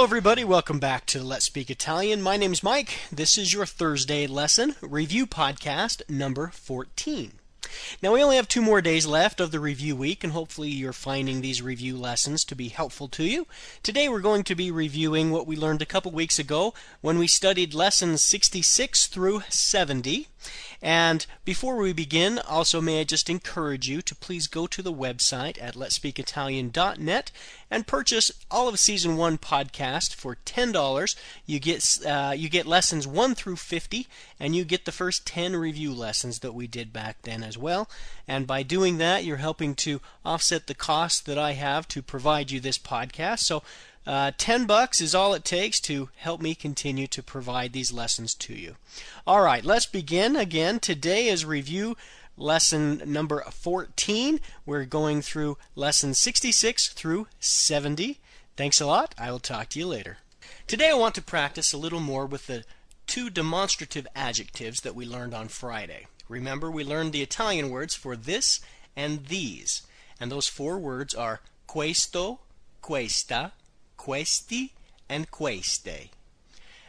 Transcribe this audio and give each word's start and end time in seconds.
Hello, 0.00 0.06
everybody. 0.06 0.44
Welcome 0.44 0.78
back 0.78 1.04
to 1.06 1.22
Let's 1.22 1.44
Speak 1.44 1.68
Italian. 1.68 2.22
My 2.22 2.38
name's 2.38 2.62
Mike. 2.62 3.00
This 3.12 3.36
is 3.36 3.52
your 3.52 3.66
Thursday 3.66 4.26
lesson 4.26 4.74
review 4.80 5.26
podcast 5.26 6.00
number 6.08 6.48
14. 6.54 7.32
Now, 8.02 8.14
we 8.14 8.22
only 8.22 8.36
have 8.36 8.48
two 8.48 8.62
more 8.62 8.80
days 8.80 9.04
left 9.04 9.40
of 9.40 9.50
the 9.50 9.60
review 9.60 9.94
week, 9.94 10.24
and 10.24 10.32
hopefully, 10.32 10.70
you're 10.70 10.94
finding 10.94 11.42
these 11.42 11.60
review 11.60 11.98
lessons 11.98 12.46
to 12.46 12.56
be 12.56 12.68
helpful 12.68 13.08
to 13.08 13.24
you. 13.24 13.46
Today, 13.82 14.08
we're 14.08 14.20
going 14.20 14.42
to 14.44 14.54
be 14.54 14.70
reviewing 14.70 15.30
what 15.30 15.46
we 15.46 15.54
learned 15.54 15.82
a 15.82 15.86
couple 15.86 16.10
weeks 16.12 16.38
ago 16.38 16.72
when 17.02 17.18
we 17.18 17.26
studied 17.26 17.74
lessons 17.74 18.22
66 18.22 19.06
through 19.06 19.42
70. 19.50 20.28
And 20.82 21.26
before 21.44 21.76
we 21.76 21.92
begin, 21.92 22.38
also 22.38 22.80
may 22.80 23.00
I 23.00 23.04
just 23.04 23.28
encourage 23.28 23.86
you 23.86 24.00
to 24.00 24.14
please 24.14 24.46
go 24.46 24.66
to 24.66 24.80
the 24.80 24.92
website 24.92 25.62
at 25.62 25.74
letspeakitalian.net 25.74 27.30
and 27.70 27.86
purchase 27.86 28.32
all 28.50 28.66
of 28.66 28.78
season 28.78 29.16
one 29.18 29.36
podcast 29.36 30.14
for 30.14 30.36
ten 30.36 30.72
dollars. 30.72 31.16
You 31.44 31.60
get 31.60 31.98
uh, 32.06 32.32
you 32.34 32.48
get 32.48 32.66
lessons 32.66 33.06
one 33.06 33.34
through 33.34 33.56
fifty, 33.56 34.06
and 34.38 34.56
you 34.56 34.64
get 34.64 34.86
the 34.86 34.92
first 34.92 35.26
ten 35.26 35.54
review 35.54 35.92
lessons 35.92 36.38
that 36.38 36.54
we 36.54 36.66
did 36.66 36.94
back 36.94 37.22
then 37.22 37.42
as 37.42 37.58
well. 37.58 37.90
And 38.26 38.46
by 38.46 38.62
doing 38.62 38.96
that, 38.98 39.24
you're 39.24 39.36
helping 39.36 39.74
to 39.76 40.00
offset 40.24 40.66
the 40.66 40.74
cost 40.74 41.26
that 41.26 41.38
I 41.38 41.52
have 41.52 41.88
to 41.88 42.00
provide 42.00 42.50
you 42.50 42.58
this 42.58 42.78
podcast. 42.78 43.40
So 43.40 43.62
uh, 44.10 44.32
10 44.36 44.66
bucks 44.66 45.00
is 45.00 45.14
all 45.14 45.34
it 45.34 45.44
takes 45.44 45.78
to 45.78 46.08
help 46.16 46.40
me 46.40 46.52
continue 46.52 47.06
to 47.06 47.22
provide 47.22 47.72
these 47.72 47.92
lessons 47.92 48.34
to 48.34 48.52
you. 48.52 48.74
All 49.24 49.40
right, 49.40 49.64
let's 49.64 49.86
begin 49.86 50.34
again. 50.34 50.80
Today 50.80 51.28
is 51.28 51.44
review 51.44 51.96
lesson 52.36 53.00
number 53.06 53.40
14. 53.48 54.40
We're 54.66 54.84
going 54.84 55.22
through 55.22 55.58
lesson 55.76 56.14
66 56.14 56.88
through 56.88 57.28
70. 57.38 58.18
Thanks 58.56 58.80
a 58.80 58.86
lot. 58.86 59.14
I 59.16 59.30
will 59.30 59.38
talk 59.38 59.68
to 59.68 59.78
you 59.78 59.86
later. 59.86 60.18
Today 60.66 60.90
I 60.90 60.94
want 60.94 61.14
to 61.14 61.22
practice 61.22 61.72
a 61.72 61.78
little 61.78 62.00
more 62.00 62.26
with 62.26 62.48
the 62.48 62.64
two 63.06 63.30
demonstrative 63.30 64.08
adjectives 64.16 64.80
that 64.80 64.96
we 64.96 65.06
learned 65.06 65.34
on 65.34 65.46
Friday. 65.46 66.08
Remember, 66.28 66.68
we 66.68 66.82
learned 66.82 67.12
the 67.12 67.22
Italian 67.22 67.70
words 67.70 67.94
for 67.94 68.16
this 68.16 68.58
and 68.96 69.26
these. 69.26 69.82
And 70.18 70.32
those 70.32 70.48
four 70.48 70.80
words 70.80 71.14
are 71.14 71.42
questo, 71.68 72.40
questa, 72.82 73.52
questi, 74.00 74.72
and 75.10 75.30
queste. 75.30 76.08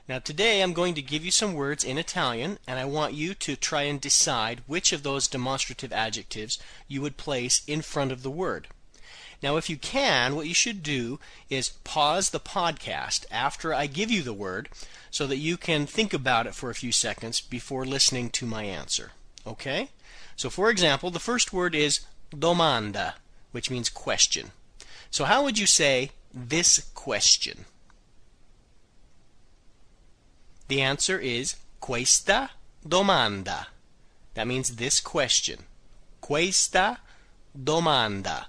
Now 0.07 0.19
today 0.19 0.61
I'm 0.61 0.71
going 0.71 0.93
to 0.93 1.01
give 1.01 1.25
you 1.25 1.31
some 1.31 1.53
words 1.53 1.83
in 1.83 1.97
Italian 1.97 2.57
and 2.65 2.79
I 2.79 2.85
want 2.85 3.13
you 3.13 3.33
to 3.33 3.57
try 3.57 3.81
and 3.81 3.99
decide 3.99 4.61
which 4.65 4.93
of 4.93 5.03
those 5.03 5.27
demonstrative 5.27 5.91
adjectives 5.91 6.57
you 6.87 7.01
would 7.01 7.17
place 7.17 7.63
in 7.67 7.81
front 7.81 8.13
of 8.13 8.23
the 8.23 8.31
word. 8.31 8.69
Now 9.43 9.57
if 9.57 9.69
you 9.69 9.75
can, 9.75 10.37
what 10.37 10.47
you 10.47 10.53
should 10.53 10.83
do 10.83 11.19
is 11.49 11.73
pause 11.83 12.29
the 12.29 12.39
podcast 12.39 13.25
after 13.29 13.73
I 13.73 13.87
give 13.87 14.09
you 14.09 14.21
the 14.21 14.31
word 14.31 14.69
so 15.09 15.27
that 15.27 15.35
you 15.35 15.57
can 15.57 15.85
think 15.85 16.13
about 16.13 16.47
it 16.47 16.55
for 16.55 16.69
a 16.69 16.75
few 16.75 16.93
seconds 16.93 17.41
before 17.41 17.85
listening 17.85 18.29
to 18.29 18.45
my 18.45 18.63
answer. 18.63 19.11
Okay? 19.45 19.89
So 20.37 20.49
for 20.49 20.69
example, 20.69 21.11
the 21.11 21.19
first 21.19 21.51
word 21.51 21.75
is 21.75 22.05
domanda, 22.33 23.15
which 23.51 23.69
means 23.69 23.89
question. 23.89 24.51
So 25.09 25.25
how 25.25 25.43
would 25.43 25.59
you 25.59 25.67
say 25.67 26.11
this 26.33 26.89
question? 26.93 27.65
The 30.67 30.81
answer 30.81 31.19
is 31.19 31.55
questa 31.81 32.51
domanda. 32.87 33.67
That 34.35 34.47
means 34.47 34.77
this 34.77 35.01
question. 35.01 35.65
Questa 36.21 36.99
domanda. 37.57 38.45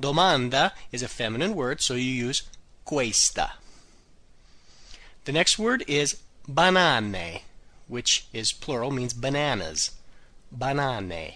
Domanda 0.00 0.72
is 0.90 1.02
a 1.02 1.08
feminine 1.08 1.54
word, 1.54 1.80
so 1.80 1.94
you 1.94 2.10
use 2.10 2.42
questa. 2.84 3.52
The 5.24 5.32
next 5.32 5.58
word 5.58 5.84
is 5.86 6.20
banane, 6.48 7.42
which 7.86 8.26
is 8.32 8.52
plural, 8.52 8.90
means 8.90 9.12
bananas. 9.12 9.92
Banane. 10.56 11.34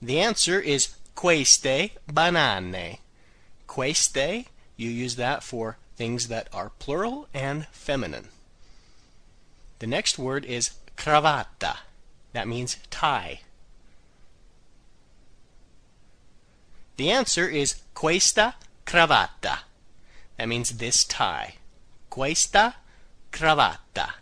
The 0.00 0.20
answer 0.20 0.60
is 0.60 0.94
queste 1.16 1.90
banane. 2.08 2.98
Queste, 3.68 4.46
you 4.76 4.90
use 4.90 5.14
that 5.16 5.44
for 5.44 5.76
things 5.96 6.26
that 6.28 6.48
are 6.52 6.72
plural 6.78 7.28
and 7.32 7.66
feminine. 7.68 8.28
The 9.78 9.86
next 9.86 10.18
word 10.18 10.44
is 10.44 10.72
cravatta. 10.96 11.76
That 12.32 12.48
means 12.48 12.78
tie. 12.90 13.40
The 16.96 17.10
answer 17.10 17.48
is 17.48 17.76
questa 17.94 18.54
cravatta. 18.86 19.60
That 20.36 20.48
means 20.48 20.78
this 20.78 21.04
tie. 21.04 21.54
Questa 22.10 22.74
cravatta. 23.30 24.14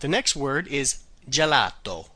The 0.00 0.08
next 0.08 0.36
word 0.36 0.68
is 0.68 0.98
gelato. 1.28 2.08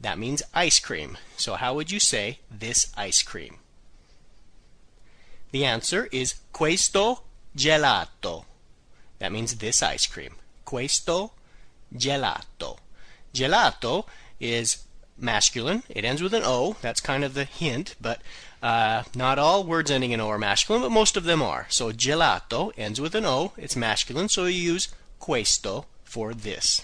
That 0.00 0.18
means 0.18 0.42
ice 0.52 0.78
cream. 0.78 1.16
So 1.36 1.54
how 1.54 1.74
would 1.74 1.90
you 1.90 1.98
say 1.98 2.40
this 2.50 2.92
ice 2.96 3.22
cream? 3.22 3.58
The 5.54 5.64
answer 5.64 6.08
is 6.10 6.34
questo 6.52 7.20
gelato. 7.56 8.44
That 9.20 9.30
means 9.30 9.54
this 9.54 9.84
ice 9.84 10.04
cream. 10.04 10.34
Questo 10.66 11.30
gelato. 11.96 12.78
Gelato 13.32 14.04
is 14.40 14.78
masculine. 15.16 15.84
It 15.88 16.04
ends 16.04 16.20
with 16.20 16.34
an 16.34 16.42
O. 16.44 16.74
That's 16.80 17.00
kind 17.00 17.22
of 17.22 17.34
the 17.34 17.44
hint, 17.44 17.94
but 18.00 18.20
uh, 18.64 19.04
not 19.14 19.38
all 19.38 19.62
words 19.62 19.92
ending 19.92 20.10
in 20.10 20.20
O 20.20 20.28
are 20.28 20.38
masculine, 20.38 20.82
but 20.82 20.90
most 20.90 21.16
of 21.16 21.22
them 21.22 21.40
are. 21.40 21.68
So 21.68 21.92
gelato 21.92 22.72
ends 22.76 23.00
with 23.00 23.14
an 23.14 23.24
O. 23.24 23.52
It's 23.56 23.76
masculine, 23.76 24.28
so 24.28 24.46
you 24.46 24.72
use 24.72 24.88
questo 25.20 25.84
for 26.02 26.34
this. 26.34 26.82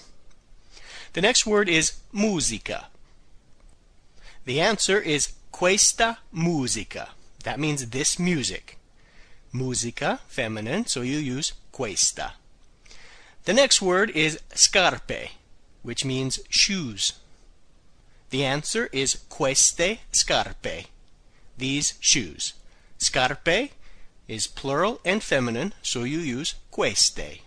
The 1.15 1.23
next 1.23 1.45
word 1.45 1.69
is 1.69 1.95
musica. 2.13 2.87
The 4.45 4.61
answer 4.61 5.01
is 5.01 5.33
questa 5.51 6.19
musica. 6.31 7.09
That 7.45 7.61
means 7.61 7.91
this 7.91 8.19
music. 8.19 8.79
Musica, 9.53 10.21
feminine, 10.29 10.87
so 10.87 11.01
you 11.01 11.19
use 11.19 11.53
questa. 11.73 12.33
The 13.45 13.55
next 13.55 13.81
word 13.81 14.11
is 14.11 14.39
scarpe, 14.55 15.31
which 15.83 16.05
means 16.05 16.41
shoes. 16.49 17.15
The 18.31 18.45
answer 18.45 18.89
is 18.93 19.23
queste 19.29 19.99
scarpe, 20.13 20.87
these 21.57 21.95
shoes. 22.01 22.53
Scarpe 22.99 23.71
is 24.29 24.47
plural 24.47 25.01
and 25.05 25.23
feminine, 25.23 25.73
so 25.83 26.05
you 26.05 26.21
use 26.21 26.55
queste. 26.71 27.41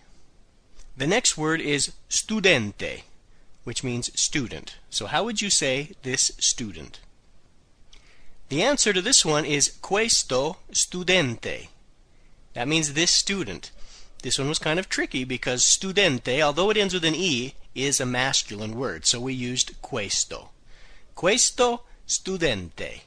The 0.98 1.08
next 1.08 1.38
word 1.38 1.62
is 1.62 1.94
studente, 2.10 3.04
which 3.64 3.84
means 3.84 4.20
student. 4.20 4.76
So 4.90 5.06
how 5.06 5.24
would 5.24 5.42
you 5.42 5.50
say 5.50 5.92
this 6.02 6.34
student? 6.40 7.00
The 8.54 8.62
answer 8.62 8.94
to 8.94 9.02
this 9.02 9.26
one 9.26 9.46
is 9.46 9.80
questo 9.82 10.58
studente. 10.72 11.70
That 12.54 12.68
means 12.68 12.94
this 12.94 13.10
student. 13.10 13.72
This 14.22 14.38
one 14.38 14.48
was 14.48 14.60
kind 14.60 14.78
of 14.78 14.88
tricky 14.88 15.24
because 15.24 15.64
studente, 15.64 16.40
although 16.40 16.70
it 16.70 16.78
ends 16.78 16.94
with 16.94 17.04
an 17.04 17.16
E, 17.16 17.56
is 17.74 18.00
a 18.00 18.06
masculine 18.06 18.76
word, 18.76 19.08
so 19.08 19.20
we 19.20 19.34
used 19.34 19.82
questo. 19.82 20.50
Questo 21.16 21.80
studente. 22.08 23.02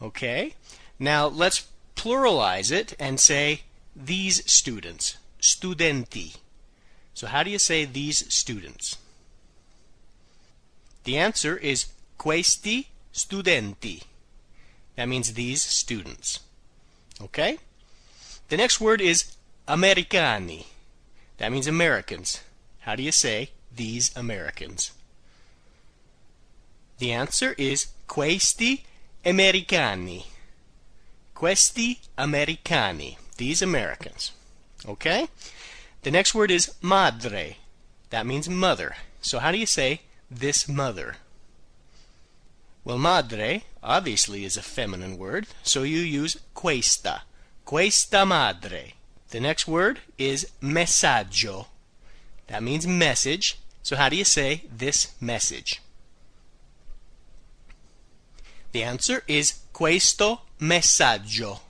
Okay? 0.00 0.54
Now 1.00 1.26
let's 1.26 1.66
pluralize 1.96 2.70
it 2.70 2.94
and 3.00 3.18
say 3.18 3.62
these 3.96 4.48
students. 4.48 5.16
Studenti. 5.42 6.36
So 7.14 7.26
how 7.26 7.42
do 7.42 7.50
you 7.50 7.58
say 7.58 7.84
these 7.84 8.32
students? 8.32 8.96
The 11.02 11.18
answer 11.18 11.56
is 11.56 11.86
questi 12.16 12.90
studenti. 13.14 14.02
That 14.96 15.08
means 15.08 15.34
these 15.34 15.62
students. 15.62 16.40
Okay? 17.20 17.58
The 18.48 18.56
next 18.56 18.80
word 18.80 19.00
is 19.00 19.36
americani. 19.66 20.66
That 21.38 21.50
means 21.50 21.66
Americans. 21.66 22.40
How 22.80 22.94
do 22.94 23.02
you 23.02 23.12
say 23.12 23.50
these 23.74 24.16
Americans? 24.16 24.92
The 26.98 27.12
answer 27.12 27.54
is 27.58 27.88
questi 28.06 28.84
americani. 29.24 30.26
Questi 31.34 32.00
americani. 32.16 33.18
These 33.36 33.62
Americans. 33.62 34.32
Okay? 34.86 35.26
The 36.02 36.10
next 36.10 36.34
word 36.34 36.50
is 36.50 36.74
madre. 36.80 37.56
That 38.10 38.26
means 38.26 38.48
mother. 38.48 38.96
So 39.20 39.38
how 39.38 39.50
do 39.50 39.58
you 39.58 39.66
say 39.66 40.02
this 40.30 40.68
mother? 40.68 41.16
Well, 42.84 42.98
madre 42.98 43.64
obviously 43.82 44.44
is 44.44 44.58
a 44.58 44.62
feminine 44.62 45.16
word, 45.16 45.46
so 45.62 45.84
you 45.84 46.00
use 46.00 46.38
questa. 46.54 47.22
Questa 47.64 48.26
madre. 48.26 48.92
The 49.30 49.40
next 49.40 49.66
word 49.66 50.00
is 50.18 50.50
messaggio. 50.60 51.66
That 52.48 52.62
means 52.62 52.86
message. 52.86 53.58
So 53.82 53.96
how 53.96 54.10
do 54.10 54.16
you 54.16 54.24
say 54.24 54.64
this 54.70 55.14
message? 55.20 55.80
The 58.72 58.82
answer 58.82 59.22
is 59.26 59.60
questo 59.72 60.40
messaggio. 60.60 61.60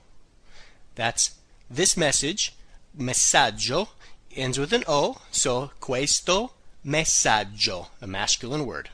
That's 0.95 1.35
this 1.69 1.95
message, 1.95 2.53
messaggio, 2.97 3.89
ends 4.35 4.59
with 4.59 4.73
an 4.73 4.83
O, 4.87 5.17
so 5.31 5.71
questo 5.79 6.51
messaggio, 6.85 7.87
a 8.01 8.07
masculine 8.07 8.65
word. 8.65 8.89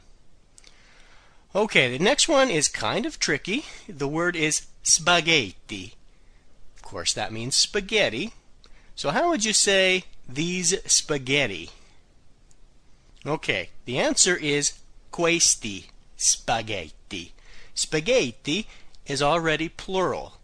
Okay, 1.54 1.98
the 1.98 2.04
next 2.04 2.30
one 2.30 2.50
is 2.50 2.70
kind 2.70 3.06
of 3.06 3.20
tricky. 3.20 3.66
The 3.88 4.08
word 4.08 4.38
is 4.38 4.68
spaghetti. 4.84 5.96
Of 6.76 6.82
course, 6.82 7.14
that 7.14 7.34
means 7.34 7.56
spaghetti. 7.56 8.34
So 8.96 9.10
how 9.10 9.30
would 9.30 9.44
you 9.44 9.52
say 9.52 10.06
these 10.30 10.76
spaghetti? 10.86 11.72
Okay, 13.26 13.70
the 13.86 14.00
answer 14.00 14.36
is 14.36 14.80
questi 15.12 15.88
spaghetti. 16.16 17.34
Spaghetti 17.74 18.68
is 19.06 19.22
already 19.22 19.68
plural. 19.68 20.38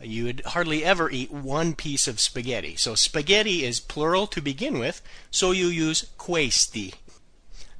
You 0.00 0.24
would 0.24 0.42
hardly 0.46 0.84
ever 0.84 1.08
eat 1.08 1.30
one 1.30 1.74
piece 1.74 2.08
of 2.08 2.18
spaghetti. 2.18 2.74
So 2.74 2.96
spaghetti 2.96 3.64
is 3.64 3.78
plural 3.78 4.26
to 4.26 4.40
begin 4.40 4.80
with, 4.80 5.00
so 5.30 5.52
you 5.52 5.68
use 5.68 6.10
questi. 6.18 6.94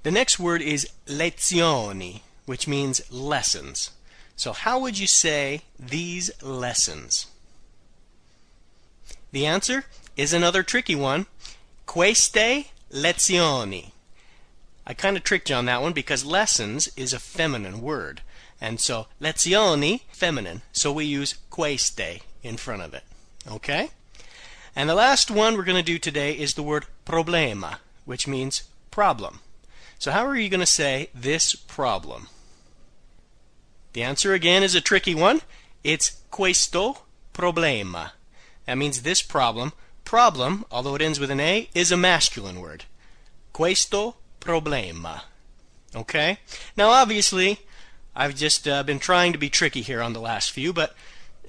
The 0.04 0.12
next 0.12 0.38
word 0.38 0.62
is 0.62 0.88
lezioni, 1.06 2.20
which 2.52 2.69
means 2.69 3.00
lessons. 3.10 3.93
So 4.37 4.52
how 4.52 4.78
would 4.78 4.99
you 4.99 5.06
say 5.06 5.62
these 5.78 6.31
lessons? 6.43 7.28
The 9.31 9.46
answer 9.46 9.87
is 10.19 10.34
another 10.34 10.62
tricky 10.62 10.94
one. 10.94 11.25
Queste 11.87 12.66
lezioni. 12.93 13.93
I 14.87 14.93
kind 14.93 15.16
of 15.16 15.25
tricked 15.25 15.49
you 15.49 15.56
on 15.56 15.64
that 15.64 15.81
one 15.81 15.94
because 15.94 16.26
lessons 16.26 16.90
is 16.94 17.14
a 17.14 17.19
feminine 17.19 17.81
word. 17.81 18.20
And 18.60 18.78
so 18.78 19.06
lezioni, 19.19 20.02
feminine. 20.12 20.60
So 20.72 20.93
we 20.93 21.06
use 21.06 21.37
queste 21.50 22.20
in 22.43 22.58
front 22.58 22.82
of 22.82 22.93
it. 22.93 23.05
Okay? 23.50 23.88
And 24.76 24.90
the 24.90 24.94
last 24.94 25.31
one 25.31 25.56
we're 25.56 25.64
going 25.64 25.82
to 25.82 25.93
do 25.93 25.98
today 25.98 26.34
is 26.34 26.52
the 26.52 26.62
word 26.62 26.84
problema, 27.06 27.76
which 28.05 28.28
means 28.28 28.64
problem. 28.90 29.40
So 29.98 30.10
how 30.10 30.26
are 30.26 30.37
you 30.37 30.50
going 30.50 30.60
to 30.60 30.66
say 30.66 31.08
this 31.14 31.55
problem? 31.55 32.28
The 33.92 34.02
answer 34.02 34.32
again 34.32 34.62
is 34.62 34.74
a 34.74 34.80
tricky 34.80 35.14
one. 35.14 35.42
It's 35.84 36.22
questo 36.30 36.98
problema. 37.34 38.12
That 38.66 38.78
means 38.78 39.02
this 39.02 39.22
problem. 39.22 39.72
Problem, 40.04 40.64
although 40.70 40.94
it 40.94 41.02
ends 41.02 41.20
with 41.20 41.30
an 41.30 41.40
A, 41.40 41.68
is 41.74 41.92
a 41.92 41.96
masculine 41.96 42.60
word. 42.60 42.84
Questo 43.52 44.16
problema. 44.40 45.22
Okay? 45.94 46.38
Now, 46.76 46.90
obviously, 46.90 47.60
I've 48.14 48.34
just 48.34 48.66
uh, 48.66 48.82
been 48.82 48.98
trying 48.98 49.32
to 49.32 49.38
be 49.38 49.50
tricky 49.50 49.82
here 49.82 50.02
on 50.02 50.12
the 50.12 50.20
last 50.20 50.50
few, 50.50 50.72
but 50.72 50.94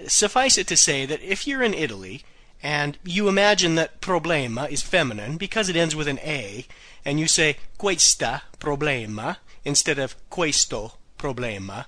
suffice 0.07 0.57
it 0.57 0.67
to 0.67 0.77
say 0.77 1.05
that 1.05 1.21
if 1.21 1.47
you're 1.47 1.63
in 1.63 1.73
Italy 1.73 2.23
and 2.61 2.97
you 3.03 3.27
imagine 3.27 3.75
that 3.75 4.01
problema 4.01 4.69
is 4.69 4.81
feminine 4.81 5.37
because 5.37 5.69
it 5.69 5.75
ends 5.75 5.95
with 5.95 6.07
an 6.07 6.19
A, 6.19 6.65
and 7.05 7.19
you 7.19 7.27
say 7.27 7.57
questa 7.77 8.43
problema 8.59 9.37
instead 9.65 9.99
of 9.99 10.15
questo 10.29 10.93
problema, 11.17 11.85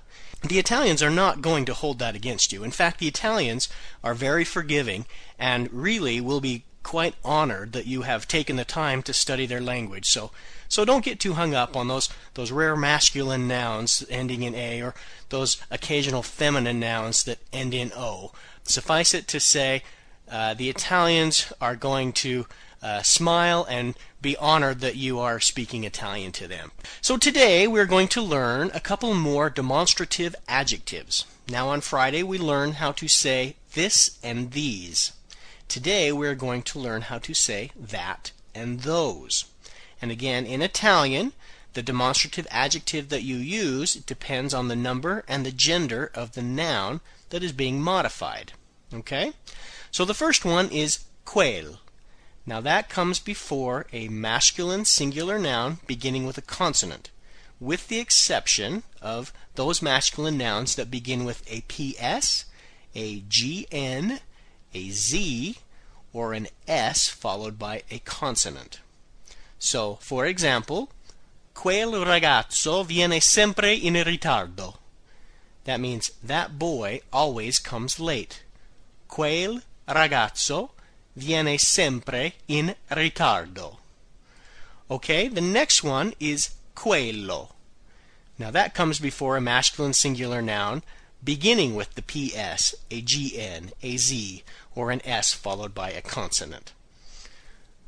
the 0.48 0.58
Italians 0.58 1.02
are 1.02 1.10
not 1.10 1.42
going 1.42 1.64
to 1.66 1.74
hold 1.74 1.98
that 1.98 2.14
against 2.14 2.52
you. 2.52 2.64
In 2.64 2.70
fact, 2.70 2.98
the 2.98 3.08
Italians 3.08 3.68
are 4.02 4.14
very 4.14 4.44
forgiving 4.44 5.06
and 5.38 5.72
really 5.72 6.20
will 6.20 6.40
be 6.40 6.64
quite 6.82 7.16
honored 7.24 7.72
that 7.72 7.86
you 7.86 8.02
have 8.02 8.28
taken 8.28 8.54
the 8.54 8.64
time 8.64 9.02
to 9.02 9.12
study 9.12 9.44
their 9.44 9.60
language. 9.60 10.06
So 10.06 10.30
so 10.68 10.84
don't 10.84 11.04
get 11.04 11.18
too 11.18 11.34
hung 11.34 11.54
up 11.54 11.76
on 11.76 11.88
those 11.88 12.08
those 12.34 12.52
rare 12.52 12.76
masculine 12.76 13.48
nouns 13.48 14.04
ending 14.08 14.42
in 14.42 14.54
a 14.54 14.82
or 14.82 14.94
those 15.28 15.56
occasional 15.70 16.22
feminine 16.22 16.78
nouns 16.78 17.24
that 17.24 17.38
end 17.52 17.74
in 17.74 17.92
o. 17.96 18.32
Suffice 18.62 19.14
it 19.14 19.26
to 19.28 19.40
say, 19.40 19.82
uh, 20.30 20.54
the 20.54 20.68
Italians 20.68 21.52
are 21.60 21.76
going 21.76 22.12
to 22.12 22.46
uh, 22.82 23.02
smile 23.02 23.66
and 23.68 23.94
be 24.20 24.36
honored 24.36 24.80
that 24.80 24.96
you 24.96 25.18
are 25.18 25.40
speaking 25.40 25.84
Italian 25.84 26.32
to 26.32 26.48
them. 26.48 26.72
So 27.00 27.16
today 27.16 27.66
we're 27.66 27.86
going 27.86 28.08
to 28.08 28.22
learn 28.22 28.70
a 28.74 28.80
couple 28.80 29.14
more 29.14 29.50
demonstrative 29.50 30.34
adjectives. 30.48 31.24
Now 31.48 31.68
on 31.68 31.80
Friday 31.80 32.22
we 32.22 32.38
learned 32.38 32.74
how 32.74 32.92
to 32.92 33.08
say 33.08 33.56
this 33.74 34.18
and 34.22 34.52
these. 34.52 35.12
Today 35.68 36.12
we're 36.12 36.34
going 36.34 36.62
to 36.62 36.78
learn 36.78 37.02
how 37.02 37.18
to 37.18 37.34
say 37.34 37.70
that 37.76 38.32
and 38.54 38.80
those. 38.80 39.44
And 40.00 40.10
again, 40.10 40.46
in 40.46 40.62
Italian, 40.62 41.32
the 41.74 41.82
demonstrative 41.82 42.46
adjective 42.50 43.10
that 43.10 43.22
you 43.22 43.36
use 43.36 43.94
depends 43.94 44.54
on 44.54 44.68
the 44.68 44.76
number 44.76 45.24
and 45.28 45.44
the 45.44 45.52
gender 45.52 46.10
of 46.14 46.32
the 46.32 46.42
noun 46.42 47.00
that 47.30 47.42
is 47.42 47.52
being 47.52 47.82
modified. 47.82 48.52
Okay? 48.94 49.32
So 49.90 50.04
the 50.04 50.14
first 50.14 50.44
one 50.44 50.70
is 50.70 51.04
quel. 51.24 51.80
Now 52.46 52.60
that 52.60 52.88
comes 52.88 53.18
before 53.18 53.86
a 53.92 54.08
masculine 54.08 54.84
singular 54.84 55.36
noun 55.36 55.78
beginning 55.88 56.26
with 56.26 56.38
a 56.38 56.42
consonant, 56.42 57.10
with 57.58 57.88
the 57.88 57.98
exception 57.98 58.84
of 59.02 59.32
those 59.56 59.82
masculine 59.82 60.38
nouns 60.38 60.76
that 60.76 60.90
begin 60.90 61.24
with 61.24 61.42
a 61.50 61.62
ps, 61.62 62.44
a 62.94 63.20
gn, 63.22 64.20
a 64.72 64.90
z, 64.90 65.58
or 66.12 66.34
an 66.34 66.46
s 66.68 67.08
followed 67.08 67.58
by 67.58 67.82
a 67.90 67.98
consonant. 68.00 68.78
So, 69.58 69.96
for 70.00 70.24
example, 70.24 70.90
quel 71.52 71.92
ragazzo 71.92 72.86
viene 72.86 73.20
sempre 73.20 73.74
in 73.74 73.94
ritardo. 73.94 74.76
That 75.64 75.80
means 75.80 76.12
that 76.22 76.60
boy 76.60 77.00
always 77.12 77.58
comes 77.58 77.98
late. 77.98 78.44
Quel 79.08 79.62
ragazzo 79.88 80.70
viene 81.16 81.58
sempre 81.58 82.34
in 82.46 82.74
ritardo. 82.90 83.78
Okay, 84.90 85.28
the 85.28 85.40
next 85.40 85.82
one 85.82 86.14
is 86.20 86.50
quello. 86.74 87.54
Now 88.38 88.50
that 88.50 88.74
comes 88.74 89.00
before 89.00 89.36
a 89.36 89.40
masculine 89.40 89.94
singular 89.94 90.42
noun 90.42 90.82
beginning 91.24 91.74
with 91.74 91.94
the 91.94 92.02
ps, 92.02 92.74
a 92.90 93.02
gn, 93.02 93.72
a 93.82 93.96
z, 93.96 94.44
or 94.74 94.90
an 94.90 95.00
s 95.04 95.32
followed 95.32 95.74
by 95.74 95.90
a 95.90 96.02
consonant. 96.02 96.72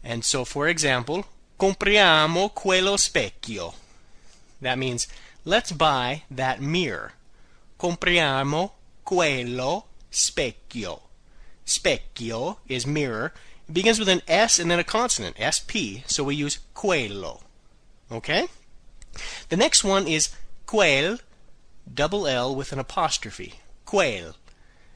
And 0.03 0.25
so, 0.25 0.45
for 0.45 0.67
example, 0.67 1.27
compriamo 1.61 2.55
quello 2.55 2.97
specchio. 2.97 3.75
That 4.61 4.79
means 4.79 5.07
let's 5.45 5.71
buy 5.71 6.23
that 6.31 6.61
mirror. 6.61 7.12
Compriamo 7.79 8.73
quello 9.05 9.85
specchio. 10.11 11.08
Specchio 11.69 12.57
is 12.67 12.87
mirror. 12.87 13.33
It 13.69 13.75
begins 13.75 13.99
with 13.99 14.09
an 14.09 14.23
S 14.27 14.59
and 14.59 14.71
then 14.71 14.79
a 14.79 14.85
consonant, 14.85 15.37
SP, 15.39 16.03
so 16.07 16.25
we 16.25 16.35
use 16.35 16.59
quello. 16.75 17.43
Okay? 18.11 18.49
The 19.51 19.57
next 19.57 19.85
one 19.85 20.09
is 20.09 20.31
quel, 20.67 21.19
double 21.93 22.27
L 22.27 22.57
with 22.57 22.73
an 22.73 22.79
apostrophe. 22.79 23.61
Quel. 23.85 24.35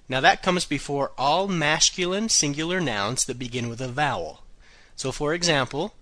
Now 0.09 0.21
that 0.21 0.43
comes 0.43 0.65
before 0.65 1.13
all 1.19 1.47
masculine 1.47 2.29
singular 2.29 2.81
nouns 2.81 3.27
that 3.27 3.39
begin 3.39 3.69
with 3.69 3.81
a 3.81 3.89
vowel. 3.89 4.43
So 4.97 5.13
for 5.13 5.35
example, 5.35 5.95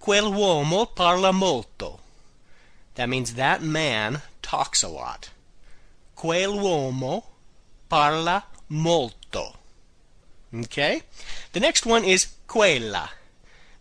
Quell'uomo 0.00 0.94
parla 0.94 1.32
molto. 1.32 2.00
That 2.94 3.08
means 3.08 3.34
that 3.34 3.62
man 3.62 4.22
talks 4.42 4.82
a 4.82 4.88
lot. 4.88 5.30
Quell'uomo 6.16 7.24
parla 7.88 8.44
molto. 8.68 9.59
Okay? 10.54 11.02
The 11.52 11.60
next 11.60 11.86
one 11.86 12.04
is 12.04 12.34
quella. 12.46 13.10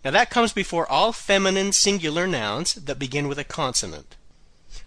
Now 0.04 0.12
that 0.12 0.30
comes 0.30 0.54
before 0.54 0.90
all 0.90 1.12
feminine 1.12 1.74
singular 1.74 2.28
nouns 2.28 2.76
that 2.76 3.00
begin 3.00 3.28
with 3.28 3.38
a 3.38 3.44
consonant. 3.44 4.16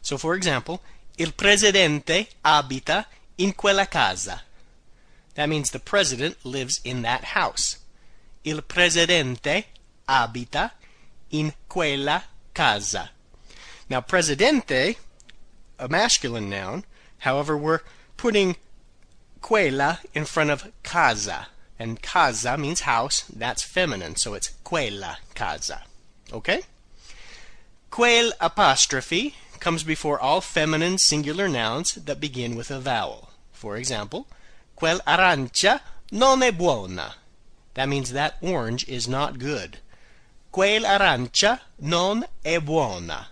So 0.01 0.17
for 0.17 0.35
example, 0.35 0.81
il 1.19 1.33
presidente 1.33 2.29
abita 2.45 3.07
in 3.37 3.53
quella 3.53 3.87
casa. 3.87 4.43
That 5.35 5.49
means 5.49 5.71
the 5.71 5.79
president 5.79 6.37
lives 6.45 6.81
in 6.85 7.03
that 7.03 7.25
house. 7.25 7.79
Il 8.45 8.63
presidente 8.63 9.65
abita 10.09 10.73
in 11.31 11.55
quella 11.69 12.25
casa. 12.55 13.11
Now, 13.89 14.01
presidente, 14.01 14.97
a 15.79 15.89
masculine 15.89 16.49
noun, 16.49 16.85
however, 17.19 17.57
we're 17.57 17.81
putting 18.17 18.57
quella 19.41 20.01
in 20.15 20.25
front 20.25 20.51
of 20.51 20.71
casa. 20.83 21.49
And 21.83 22.01
casa 22.01 22.57
means 22.57 22.83
house, 22.83 23.23
that's 23.23 23.65
feminine, 23.65 24.15
so 24.15 24.35
it's 24.35 24.51
quella 24.63 25.19
casa. 25.35 25.83
Okay? 26.33 26.63
Quel 27.91 28.31
apostrophe 28.41 29.35
comes 29.59 29.83
before 29.83 30.21
all 30.21 30.41
feminine 30.41 30.97
singular 30.97 31.49
nouns 31.49 31.95
that 31.95 32.21
begin 32.21 32.55
with 32.55 32.71
a 32.71 32.79
vowel. 32.79 33.31
For 33.51 33.77
example, 33.77 34.29
quel 34.77 35.01
arancia 35.09 35.81
non 36.13 36.39
è 36.43 36.57
buona. 36.57 37.15
That 37.75 37.89
means 37.89 38.13
that 38.13 38.37
orange 38.41 38.87
is 38.87 39.09
not 39.09 39.41
good. 39.41 39.79
Quel 40.53 40.85
arancia 40.85 41.63
non 41.81 42.27
è 42.45 42.65
buona. 42.65 43.27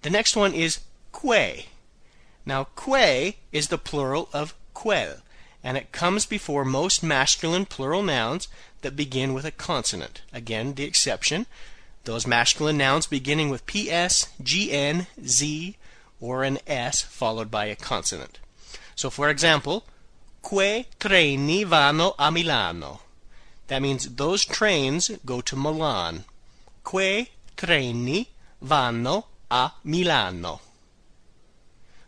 The 0.00 0.08
next 0.08 0.34
one 0.34 0.54
is 0.54 0.80
quei. 1.12 1.66
Now, 2.46 2.64
quei 2.74 3.36
is 3.52 3.68
the 3.68 3.76
plural 3.76 4.30
of 4.32 4.54
quel, 4.72 5.20
and 5.68 5.76
it 5.76 5.92
comes 5.92 6.24
before 6.24 6.64
most 6.64 7.02
masculine 7.02 7.66
plural 7.66 8.02
nouns 8.02 8.48
that 8.80 8.96
begin 8.96 9.34
with 9.34 9.44
a 9.44 9.50
consonant. 9.50 10.22
Again, 10.32 10.72
the 10.72 10.84
exception. 10.84 11.44
Those 12.04 12.26
masculine 12.26 12.78
nouns 12.78 13.06
beginning 13.06 13.50
with 13.50 13.66
PS, 13.66 14.28
GN, 14.42 15.08
Z, 15.22 15.76
or 16.22 16.42
an 16.42 16.58
S 16.66 17.02
followed 17.02 17.50
by 17.50 17.66
a 17.66 17.76
consonant. 17.76 18.38
So, 18.94 19.10
for 19.10 19.28
example, 19.28 19.84
Quei 20.40 20.86
treni 20.98 21.66
vanno 21.66 22.14
a 22.18 22.32
Milano. 22.32 23.02
That 23.66 23.82
means 23.82 24.08
those 24.08 24.46
trains 24.46 25.10
go 25.26 25.42
to 25.42 25.54
Milan. 25.54 26.24
Quei 26.82 27.28
treni 27.58 28.28
vanno 28.64 29.24
a 29.50 29.72
Milano. 29.84 30.62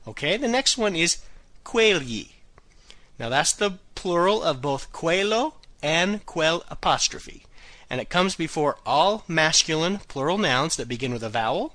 Okay, 0.09 0.39
the 0.39 0.49
next 0.49 0.79
one 0.79 0.97
is 0.97 1.19
quegli. 1.63 2.40
Now 3.21 3.29
that's 3.29 3.53
the 3.53 3.73
plural 3.95 4.43
of 4.43 4.63
both 4.63 4.93
quello 4.93 5.57
and 5.83 6.25
quel 6.25 6.65
apostrophe. 6.71 7.45
And 7.91 8.01
it 8.01 8.09
comes 8.09 8.35
before 8.35 8.79
all 8.87 9.25
masculine 9.29 9.99
plural 10.09 10.39
nouns 10.39 10.77
that 10.77 10.89
begin 10.89 11.13
with 11.13 11.23
a 11.23 11.29
vowel, 11.29 11.75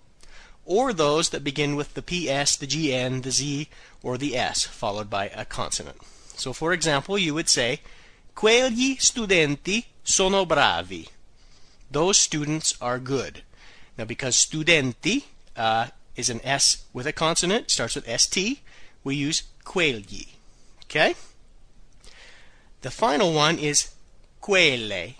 or 0.65 0.91
those 0.91 1.29
that 1.29 1.43
begin 1.43 1.75
with 1.75 1.93
the 1.93 2.01
PS, 2.01 2.55
the 2.55 2.65
GN, 2.65 3.21
the 3.21 3.29
Z, 3.29 3.69
or 4.01 4.17
the 4.17 4.35
S, 4.35 4.63
followed 4.63 5.07
by 5.07 5.27
a 5.27 5.45
consonant. 5.45 5.97
So, 6.35 6.51
for 6.51 6.73
example, 6.73 7.15
you 7.15 7.35
would 7.35 7.47
say, 7.47 7.81
Quegli 8.35 8.97
studenti 8.97 9.85
sono 10.03 10.45
bravi. 10.45 11.09
Those 11.91 12.17
students 12.17 12.73
are 12.81 12.97
good. 12.97 13.43
Now, 13.99 14.05
because 14.05 14.35
studenti 14.35 15.25
uh, 15.55 15.87
is 16.15 16.31
an 16.31 16.41
S 16.43 16.85
with 16.91 17.05
a 17.05 17.13
consonant, 17.13 17.69
starts 17.69 17.93
with 17.93 18.09
ST, 18.09 18.61
we 19.03 19.15
use 19.15 19.43
quegli. 19.63 20.29
Okay? 20.85 21.13
The 22.81 22.91
final 22.91 23.33
one 23.33 23.57
is 23.57 23.89
quelle. 24.41 25.13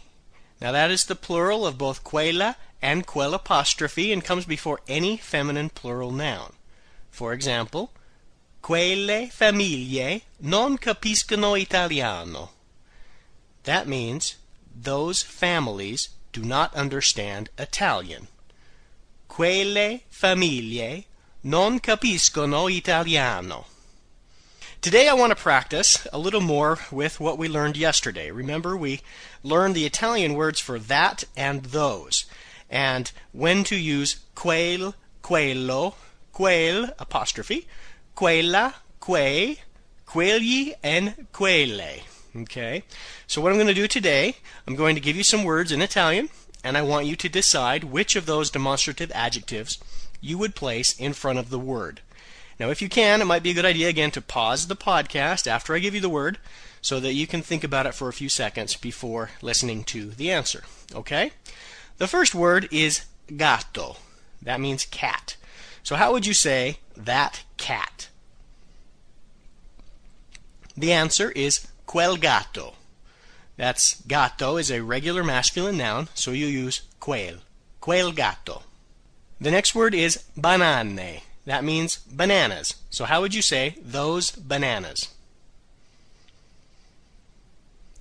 Now, 0.62 0.72
that 0.72 0.92
is 0.92 1.06
the 1.06 1.16
plural 1.16 1.66
of 1.66 1.78
both 1.78 2.04
quella 2.04 2.56
and 2.82 3.06
quel 3.06 3.34
apostrophe 3.34 4.12
and 4.12 4.24
comes 4.24 4.46
before 4.46 4.82
any 4.88 5.18
feminine 5.18 5.70
plural 5.70 6.12
noun. 6.12 6.54
For 7.12 7.34
example, 7.34 7.92
Quelle 8.66 9.30
famiglie 9.30 10.24
non 10.38 10.80
capiscono 10.80 11.54
italiano. 11.54 12.50
That 13.62 13.88
means 13.88 14.38
those 14.74 15.22
families 15.22 16.10
do 16.34 16.42
not 16.42 16.74
understand 16.74 17.52
Italian. 17.60 18.28
Quelle 19.28 20.02
famiglie 20.10 21.06
non 21.44 21.80
capiscono 21.80 22.68
italiano. 22.68 23.68
Today 24.86 25.10
I 25.10 25.16
want 25.16 25.32
to 25.32 25.36
practice 25.36 26.08
a 26.14 26.20
little 26.20 26.42
more 26.42 26.78
with 26.92 27.20
what 27.20 27.40
we 27.40 27.48
learned 27.48 27.76
yesterday. 27.76 28.30
Remember, 28.30 28.78
we 28.78 29.02
learned 29.42 29.74
the 29.74 29.88
Italian 29.88 30.36
words 30.36 30.60
for 30.60 30.78
that 30.78 31.24
and 31.36 31.64
those, 31.64 32.28
and 32.70 33.12
when 33.32 33.64
to 33.64 33.76
use 33.76 34.18
quel, 34.36 34.94
quello, 35.24 35.96
quel 36.32 36.92
apostrophe, 37.00 37.66
quella, 38.14 38.76
quei, 39.00 39.58
quegli, 40.06 40.76
and 40.84 41.26
quelle. 41.34 42.02
Okay? 42.36 42.84
So 43.26 43.42
what 43.42 43.52
I'm 43.52 43.58
going 43.58 43.66
to 43.66 43.74
do 43.74 43.88
today, 43.88 44.36
I'm 44.68 44.76
going 44.76 44.94
to 44.94 45.02
give 45.02 45.16
you 45.16 45.24
some 45.24 45.44
words 45.44 45.72
in 45.72 45.82
Italian, 45.82 46.30
and 46.64 46.78
I 46.78 46.84
want 46.84 47.08
you 47.08 47.16
to 47.16 47.28
decide 47.28 47.86
which 47.86 48.16
of 48.16 48.28
those 48.28 48.52
demonstrative 48.52 49.12
adjectives 49.16 49.80
you 50.22 50.38
would 50.38 50.54
place 50.54 50.96
in 51.00 51.14
front 51.14 51.40
of 51.40 51.50
the 51.50 51.58
word. 51.58 52.02
Now, 52.60 52.70
if 52.70 52.82
you 52.82 52.88
can, 52.88 53.22
it 53.22 53.26
might 53.26 53.44
be 53.44 53.52
a 53.52 53.54
good 53.54 53.66
idea 53.66 53.90
again 53.90 54.12
to 54.12 54.22
pause 54.22 54.68
the 54.68 54.76
podcast 54.76 55.46
after 55.46 55.76
I 55.76 55.80
give 55.80 55.94
you 55.94 56.02
the 56.02 56.10
word 56.10 56.38
so 56.82 57.00
that 57.00 57.14
you 57.14 57.28
can 57.28 57.42
think 57.42 57.64
about 57.64 57.86
it 57.86 57.94
for 57.94 58.08
a 58.08 58.14
few 58.14 58.30
seconds 58.30 58.76
before 58.76 59.32
listening 59.42 59.84
to 59.86 60.12
the 60.12 60.32
answer. 60.32 60.64
Okay? 60.94 61.32
The 61.98 62.08
first 62.08 62.36
word 62.36 62.68
is 62.72 63.06
gatto. 63.36 63.98
That 64.42 64.62
means 64.62 64.86
cat. 64.86 65.36
So, 65.84 65.96
how 65.96 66.14
would 66.14 66.26
you 66.26 66.34
say 66.34 66.78
that 66.96 67.44
cat? 67.58 68.10
The 70.78 70.92
answer 70.92 71.32
is 71.32 71.68
quel 71.86 72.18
gatto. 72.18 72.74
That's 73.58 74.02
gatto 74.02 74.58
is 74.58 74.70
a 74.70 74.84
regular 74.84 75.24
masculine 75.24 75.78
noun, 75.78 76.10
so 76.14 76.32
you 76.32 76.48
use 76.48 76.82
quel. 77.00 77.36
Quel 77.80 78.12
gatto. 78.12 78.64
The 79.40 79.52
next 79.52 79.74
word 79.74 79.94
is 79.94 80.24
banane. 80.38 81.22
That 81.46 81.64
means 81.64 81.98
bananas. 81.98 82.76
So 82.90 83.06
how 83.06 83.22
would 83.22 83.34
you 83.34 83.42
say 83.42 83.76
those 83.82 84.32
bananas? 84.32 85.10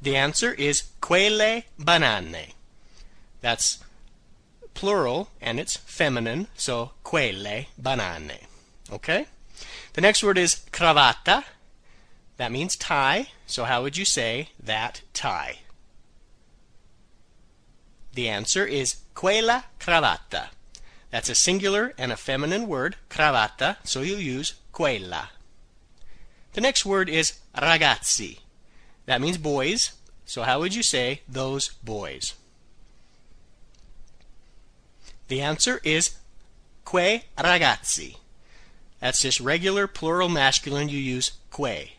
The 0.00 0.16
answer 0.16 0.52
is 0.52 0.84
quelle 1.00 1.62
banane. 1.80 2.52
That's 3.40 3.78
plural 4.74 5.28
and 5.40 5.60
it's 5.60 5.76
feminine, 5.76 6.48
so 6.56 6.92
quelle 7.02 7.66
banane. 7.80 8.44
Okay? 8.92 9.26
The 9.94 10.00
next 10.00 10.22
word 10.22 10.38
is 10.38 10.62
cravatta. 10.72 11.44
That 12.36 12.52
means 12.52 12.76
tie. 12.76 13.28
So 13.46 13.64
how 13.64 13.82
would 13.82 13.96
you 13.96 14.04
say 14.04 14.48
that 14.62 15.02
tie? 15.12 15.58
The 18.14 18.28
answer 18.28 18.66
is 18.66 18.96
quella 19.14 19.64
cravatta. 19.78 20.48
That's 21.14 21.28
a 21.28 21.36
singular 21.36 21.94
and 21.96 22.10
a 22.10 22.16
feminine 22.16 22.66
word, 22.66 22.96
cravatta, 23.08 23.76
so 23.84 24.00
you'll 24.00 24.18
use 24.18 24.54
quella. 24.72 25.30
The 26.54 26.60
next 26.60 26.84
word 26.84 27.08
is 27.08 27.38
ragazzi. 27.56 28.40
That 29.06 29.20
means 29.20 29.38
boys. 29.38 29.92
So 30.26 30.42
how 30.42 30.58
would 30.58 30.74
you 30.74 30.82
say 30.82 31.20
those 31.28 31.68
boys? 31.84 32.34
The 35.28 35.40
answer 35.40 35.80
is 35.84 36.16
quei 36.84 37.26
ragazzi. 37.38 38.16
That's 38.98 39.22
just 39.22 39.38
regular 39.38 39.86
plural 39.86 40.28
masculine. 40.28 40.88
You 40.88 40.98
use 40.98 41.30
quei. 41.52 41.92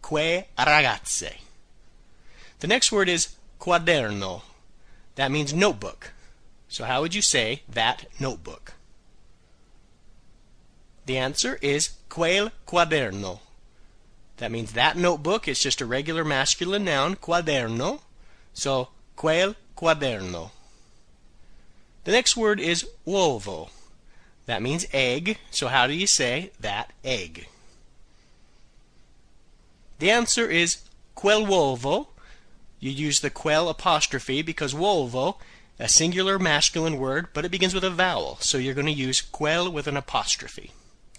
Quei 0.00 0.46
ragazze. 0.56 1.34
The 2.60 2.66
next 2.66 2.90
word 2.90 3.10
is 3.10 3.36
quaderno. 3.60 4.40
That 5.16 5.30
means 5.30 5.52
notebook. 5.52 6.14
So 6.74 6.82
how 6.82 7.02
would 7.02 7.14
you 7.14 7.22
say 7.22 7.62
that 7.68 8.06
notebook? 8.18 8.72
The 11.06 11.16
answer 11.16 11.56
is 11.62 11.90
quel 12.08 12.50
quaderno. 12.66 13.38
That 14.38 14.50
means 14.50 14.72
that 14.72 14.96
notebook 14.96 15.46
is 15.46 15.60
just 15.60 15.80
a 15.80 15.86
regular 15.86 16.24
masculine 16.24 16.82
noun, 16.82 17.14
quaderno. 17.14 18.00
So 18.54 18.88
quel 19.14 19.54
quaderno. 19.76 20.50
The 22.02 22.10
next 22.10 22.36
word 22.36 22.58
is 22.58 22.84
uovo. 23.06 23.70
That 24.46 24.60
means 24.60 24.84
egg. 24.92 25.38
So 25.52 25.68
how 25.68 25.86
do 25.86 25.92
you 25.92 26.08
say 26.08 26.50
that 26.58 26.92
egg? 27.04 27.46
The 30.00 30.10
answer 30.10 30.50
is 30.50 30.78
quel 31.14 31.44
uovo. 31.44 32.08
You 32.80 32.90
use 32.90 33.20
the 33.20 33.30
quel 33.30 33.68
apostrophe 33.68 34.42
because 34.42 34.74
uovo, 34.74 35.36
a 35.78 35.88
singular 35.88 36.38
masculine 36.38 36.98
word, 36.98 37.28
but 37.32 37.44
it 37.44 37.50
begins 37.50 37.74
with 37.74 37.84
a 37.84 37.90
vowel. 37.90 38.38
So 38.40 38.58
you're 38.58 38.74
going 38.74 38.86
to 38.86 38.92
use 38.92 39.20
quel 39.20 39.70
with 39.70 39.86
an 39.86 39.96
apostrophe. 39.96 40.70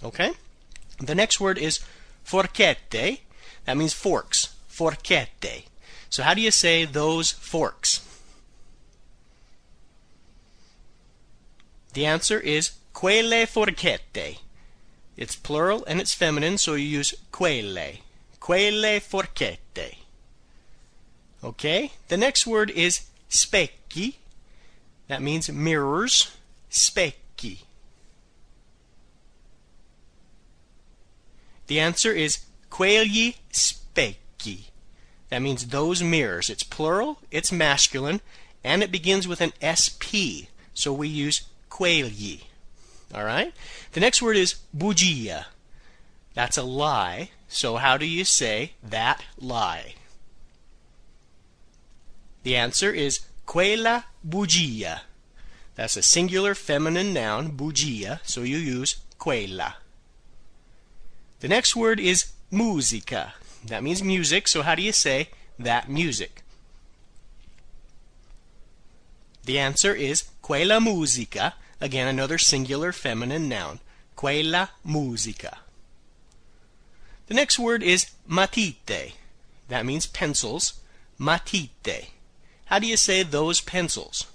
Okay? 0.04 0.32
The 1.00 1.16
next 1.16 1.40
word 1.40 1.58
is 1.58 1.80
forchette. 2.24 3.20
That 3.66 3.78
means 3.78 3.94
forks. 3.94 4.56
Forchette. 4.70 5.66
So 6.10 6.24
how 6.24 6.34
do 6.34 6.42
you 6.42 6.52
say 6.52 6.86
those 6.86 7.32
forks? 7.32 8.02
The 11.94 12.06
answer 12.06 12.40
is 12.40 12.72
quelle 12.94 13.46
forchette. 13.46 14.38
It's 15.18 15.36
plural 15.36 15.84
and 15.86 16.00
it's 16.00 16.14
feminine, 16.14 16.58
so 16.58 16.76
you 16.76 16.88
use 16.88 17.14
quelle. 17.32 17.96
Quelle 18.40 19.00
forchette. 19.00 19.96
Okay? 21.44 21.92
The 22.08 22.18
next 22.18 22.48
word 22.48 22.70
is 22.72 23.08
specchi. 23.30 24.16
That 25.08 25.22
means 25.22 25.50
mirrors. 25.50 26.36
Specchi. 26.70 27.60
The 31.68 31.80
answer 31.80 32.12
is 32.12 32.46
quegli 32.70 33.36
specchi. 33.52 34.66
That 35.30 35.42
means 35.42 35.68
those 35.68 36.04
mirrors. 36.04 36.50
It's 36.50 36.64
plural, 36.64 37.20
it's 37.32 37.52
masculine, 37.52 38.22
and 38.64 38.84
it 38.84 38.92
begins 38.92 39.28
with 39.28 39.42
an 39.42 39.54
SP. 39.62 40.50
So 40.74 40.94
we 40.94 41.08
use 41.08 41.44
quegli. 41.70 42.44
All 43.14 43.24
right? 43.24 43.54
The 43.94 44.00
next 44.00 44.22
word 44.22 44.38
is 44.38 44.56
bugia. 44.76 45.46
That's 46.34 46.58
a 46.58 46.64
lie. 46.64 47.30
So 47.48 47.78
how 47.78 47.98
do 47.98 48.06
you 48.06 48.26
say 48.26 48.74
that 48.84 49.24
lie? 49.40 49.96
The 52.44 52.56
answer 52.56 52.92
is 52.92 53.22
quella 53.46 54.06
bugia. 54.28 55.02
That's 55.76 55.98
a 55.98 56.04
singular 56.04 56.56
feminine 56.56 57.14
noun, 57.14 57.52
bugia, 57.52 58.20
so 58.24 58.42
you 58.42 58.58
use 58.58 58.98
quella. 59.18 59.76
The 61.42 61.48
next 61.48 61.76
word 61.76 62.00
is 62.00 62.32
musica. 62.50 63.34
That 63.66 63.84
means 63.84 64.02
music, 64.02 64.48
so 64.48 64.62
how 64.62 64.76
do 64.76 64.82
you 64.82 64.92
say 64.92 65.30
that 65.60 65.90
music? 65.90 66.44
The 69.44 69.60
answer 69.60 69.94
is 69.94 70.24
quella 70.42 70.80
musica. 70.80 71.56
Again, 71.82 72.08
another 72.08 72.38
singular 72.38 72.92
feminine 72.92 73.50
noun. 73.50 73.80
Quella 74.16 74.70
musica. 74.84 75.60
The 77.28 77.34
next 77.34 77.60
word 77.60 77.84
is 77.84 78.12
matite. 78.28 79.14
That 79.68 79.86
means 79.86 80.06
pencils. 80.06 80.80
Matite. 81.20 82.10
How 82.66 82.80
do 82.80 82.88
you 82.88 82.98
say 82.98 83.24
those 83.24 83.62
pencils? 83.62 84.26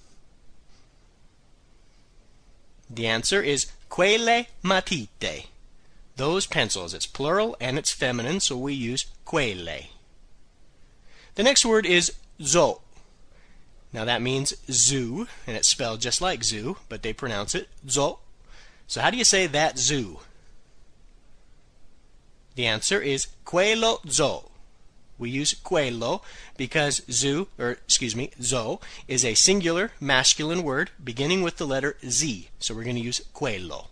The 2.89 3.07
answer 3.07 3.43
is 3.43 3.67
quelle 3.89 4.47
matite. 4.63 5.47
Those 6.17 6.47
pencils. 6.47 6.93
It's 6.95 7.07
plural 7.07 7.57
and 7.61 7.79
it's 7.79 7.93
feminine, 7.93 8.41
so 8.41 8.57
we 8.57 8.75
use 8.75 9.07
quelle. 9.25 9.89
The 11.35 11.43
next 11.43 11.65
word 11.65 11.87
is 11.87 12.13
zo. 12.43 12.83
Now 13.93 14.05
that 14.05 14.23
means 14.23 14.55
zoo, 14.71 15.27
and 15.47 15.57
it's 15.57 15.69
spelled 15.69 16.01
just 16.01 16.21
like 16.21 16.45
zoo, 16.45 16.77
but 16.89 17.03
they 17.03 17.13
pronounce 17.13 17.55
it 17.55 17.69
zo. 17.89 18.21
So 18.87 19.01
how 19.01 19.11
do 19.11 19.17
you 19.17 19.25
say 19.25 19.47
that 19.47 19.79
zoo? 19.79 20.21
The 22.55 22.67
answer 22.67 23.01
is 23.01 23.29
quello 23.45 24.01
zo. 24.09 24.50
We 25.21 25.31
use 25.31 25.55
quello 25.55 26.23
because 26.57 27.03
zoo, 27.11 27.49
or 27.59 27.73
excuse 27.73 28.17
me, 28.17 28.31
zo 28.43 28.81
is 29.07 29.25
a 29.25 29.35
singular 29.35 29.93
masculine 30.01 30.63
word 30.63 30.91
beginning 31.03 31.43
with 31.43 31.59
the 31.59 31.67
letter 31.67 31.97
Z. 32.05 32.49
So 32.59 32.75
we're 32.75 32.85
going 32.85 32.97
to 32.97 33.03
use 33.03 33.21
quello. 33.35 33.89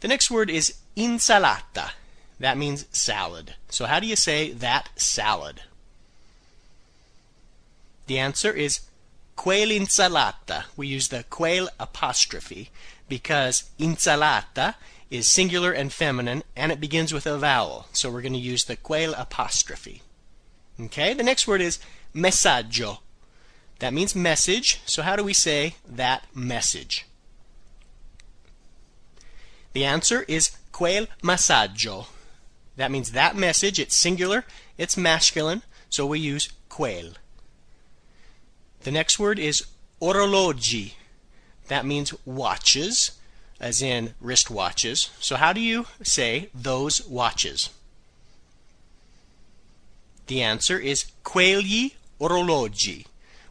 The 0.00 0.08
next 0.08 0.30
word 0.30 0.48
is 0.48 0.74
insalata. 0.96 1.90
That 2.38 2.56
means 2.56 2.86
salad. 2.92 3.56
So 3.68 3.86
how 3.86 3.98
do 3.98 4.06
you 4.06 4.14
say 4.16 4.52
that 4.52 4.90
salad? 4.96 5.62
The 8.06 8.18
answer 8.18 8.52
is 8.52 8.80
quell'insalata. 9.36 10.64
We 10.76 10.86
use 10.86 11.08
the 11.08 11.24
quel 11.24 11.68
apostrophe 11.80 12.70
because 13.08 13.64
insalata 13.78 14.76
is 15.10 15.28
singular 15.28 15.72
and 15.72 15.92
feminine 15.92 16.42
and 16.56 16.70
it 16.70 16.80
begins 16.80 17.12
with 17.12 17.26
a 17.26 17.38
vowel. 17.38 17.86
So 17.92 18.10
we're 18.10 18.22
going 18.22 18.32
to 18.34 18.38
use 18.38 18.64
the 18.64 18.76
quel 18.76 19.14
apostrophe. 19.14 20.02
Okay, 20.80 21.14
the 21.14 21.22
next 21.22 21.48
word 21.48 21.60
is 21.60 21.78
messaggio. 22.14 22.98
That 23.78 23.94
means 23.94 24.14
message. 24.14 24.80
So 24.86 25.02
how 25.02 25.16
do 25.16 25.24
we 25.24 25.32
say 25.32 25.76
that 25.88 26.24
message? 26.34 27.06
The 29.72 29.84
answer 29.84 30.24
is 30.28 30.56
quel 30.72 31.06
messaggio. 31.22 32.06
That 32.76 32.90
means 32.90 33.12
that 33.12 33.36
message. 33.36 33.78
It's 33.78 33.96
singular, 33.96 34.44
it's 34.76 34.96
masculine, 34.96 35.62
so 35.88 36.06
we 36.06 36.20
use 36.20 36.50
quel. 36.68 37.14
The 38.82 38.92
next 38.92 39.18
word 39.18 39.38
is 39.38 39.66
orologi. 40.00 40.94
That 41.66 41.84
means 41.84 42.14
watches, 42.24 43.12
as 43.60 43.82
in 43.82 44.14
wrist 44.20 44.50
watches. 44.50 45.10
So 45.20 45.36
how 45.36 45.52
do 45.52 45.60
you 45.60 45.86
say 46.02 46.50
those 46.54 47.06
watches? 47.06 47.70
The 50.26 50.42
answer 50.42 50.78
is 50.78 51.06
quegli 51.24 51.92
orologi. 52.20 53.06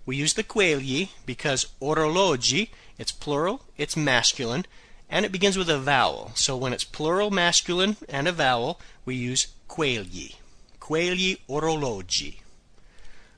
We 0.05 0.15
use 0.15 0.35
the 0.35 0.43
quegli 0.43 1.09
because 1.25 1.67
orologi, 1.81 2.69
it's 2.97 3.11
plural, 3.11 3.63
it's 3.77 3.97
masculine, 3.97 4.65
and 5.09 5.25
it 5.25 5.31
begins 5.31 5.57
with 5.57 5.69
a 5.69 5.79
vowel. 5.79 6.31
So 6.35 6.55
when 6.55 6.73
it's 6.73 6.83
plural 6.83 7.31
masculine 7.31 7.97
and 8.07 8.27
a 8.27 8.31
vowel, 8.31 8.79
we 9.05 9.15
use 9.15 9.47
quegli. 9.67 10.35
Quegli 10.79 11.39
orologi. 11.49 12.37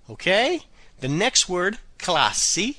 Okay? 0.09 0.61
The 0.99 1.07
next 1.07 1.47
word, 1.47 1.77
classi, 1.97 2.77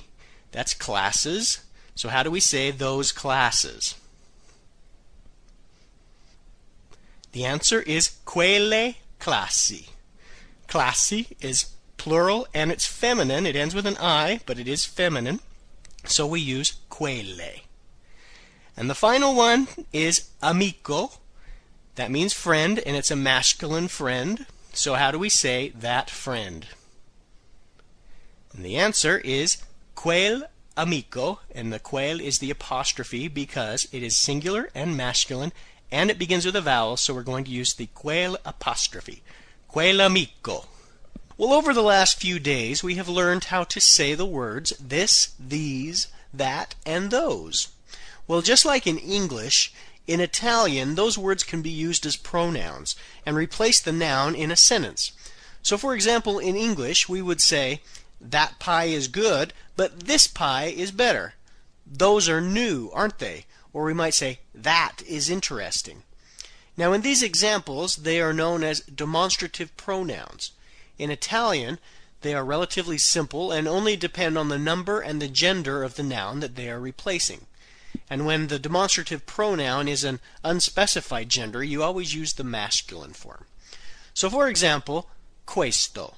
that's 0.51 0.73
classes. 0.73 1.61
So 2.01 2.09
how 2.09 2.23
do 2.23 2.31
we 2.31 2.39
say 2.39 2.71
those 2.71 3.11
classes? 3.11 3.93
The 7.31 7.45
answer 7.45 7.83
is 7.83 8.17
quelle 8.25 8.95
classi. 9.19 9.89
Classi 10.67 11.35
is 11.41 11.73
plural 11.97 12.47
and 12.55 12.71
it's 12.71 12.87
feminine. 12.87 13.45
It 13.45 13.55
ends 13.55 13.75
with 13.75 13.85
an 13.85 13.97
I, 13.99 14.39
but 14.47 14.57
it 14.57 14.67
is 14.67 14.83
feminine. 14.83 15.41
So 16.03 16.25
we 16.25 16.39
use 16.39 16.73
quelle. 16.89 17.61
And 18.75 18.89
the 18.89 18.95
final 18.95 19.35
one 19.35 19.67
is 19.93 20.31
amico. 20.41 21.11
That 21.97 22.09
means 22.09 22.33
friend, 22.33 22.79
and 22.79 22.97
it's 22.97 23.11
a 23.11 23.15
masculine 23.15 23.89
friend. 23.89 24.47
So 24.73 24.95
how 24.95 25.11
do 25.11 25.19
we 25.19 25.29
say 25.29 25.69
that 25.75 26.09
friend? 26.09 26.65
And 28.55 28.65
the 28.65 28.77
answer 28.77 29.19
is 29.19 29.57
quel 29.93 30.47
amico, 30.77 31.39
and 31.53 31.71
the 31.71 31.79
quel 31.79 32.19
is 32.19 32.39
the 32.39 32.51
apostrophe 32.51 33.27
because 33.27 33.87
it 33.91 34.03
is 34.03 34.15
singular 34.15 34.69
and 34.73 34.95
masculine, 34.95 35.51
and 35.91 36.09
it 36.09 36.19
begins 36.19 36.45
with 36.45 36.55
a 36.55 36.61
vowel, 36.61 36.97
so 36.97 37.13
we're 37.13 37.23
going 37.23 37.43
to 37.43 37.51
use 37.51 37.73
the 37.73 37.87
quel 37.87 38.37
apostrophe. 38.45 39.21
Quel 39.67 39.99
amico. 39.99 40.65
Well, 41.37 41.53
over 41.53 41.73
the 41.73 41.81
last 41.81 42.19
few 42.19 42.39
days, 42.39 42.83
we 42.83 42.95
have 42.95 43.09
learned 43.09 43.45
how 43.45 43.63
to 43.63 43.81
say 43.81 44.13
the 44.13 44.25
words 44.25 44.73
this, 44.79 45.33
these, 45.39 46.07
that, 46.33 46.75
and 46.85 47.11
those. 47.11 47.69
Well, 48.27 48.41
just 48.41 48.63
like 48.65 48.85
in 48.85 48.97
English, 48.97 49.73
in 50.07 50.19
Italian, 50.19 50.95
those 50.95 51.17
words 51.17 51.43
can 51.43 51.61
be 51.61 51.69
used 51.69 52.05
as 52.05 52.15
pronouns 52.15 52.95
and 53.25 53.35
replace 53.35 53.81
the 53.81 53.91
noun 53.91 54.35
in 54.35 54.51
a 54.51 54.55
sentence. 54.55 55.11
So, 55.63 55.77
for 55.77 55.93
example, 55.93 56.39
in 56.39 56.55
English, 56.55 57.09
we 57.09 57.21
would 57.21 57.41
say, 57.41 57.81
that 58.19 58.59
pie 58.59 58.85
is 58.85 59.07
good, 59.07 59.53
but 59.81 60.01
this 60.01 60.27
pie 60.27 60.65
is 60.65 60.91
better. 60.91 61.33
Those 61.87 62.29
are 62.29 62.39
new, 62.39 62.91
aren't 62.93 63.17
they? 63.17 63.45
Or 63.73 63.85
we 63.85 63.95
might 63.95 64.13
say, 64.13 64.41
that 64.53 64.97
is 65.07 65.27
interesting. 65.27 66.03
Now, 66.77 66.93
in 66.93 67.01
these 67.01 67.23
examples, 67.23 67.95
they 67.95 68.21
are 68.21 68.31
known 68.31 68.63
as 68.63 68.81
demonstrative 68.81 69.75
pronouns. 69.77 70.51
In 70.99 71.09
Italian, 71.09 71.79
they 72.21 72.35
are 72.35 72.45
relatively 72.45 72.99
simple 72.99 73.51
and 73.51 73.67
only 73.67 73.95
depend 73.95 74.37
on 74.37 74.49
the 74.49 74.59
number 74.59 75.01
and 75.01 75.19
the 75.19 75.27
gender 75.27 75.81
of 75.83 75.95
the 75.95 76.03
noun 76.03 76.41
that 76.41 76.55
they 76.55 76.69
are 76.69 76.79
replacing. 76.79 77.47
And 78.07 78.23
when 78.23 78.49
the 78.49 78.59
demonstrative 78.59 79.25
pronoun 79.25 79.87
is 79.87 80.03
an 80.03 80.19
unspecified 80.43 81.27
gender, 81.29 81.63
you 81.63 81.81
always 81.81 82.13
use 82.13 82.33
the 82.33 82.43
masculine 82.43 83.13
form. 83.13 83.45
So, 84.13 84.29
for 84.29 84.47
example, 84.47 85.09
questo. 85.47 86.13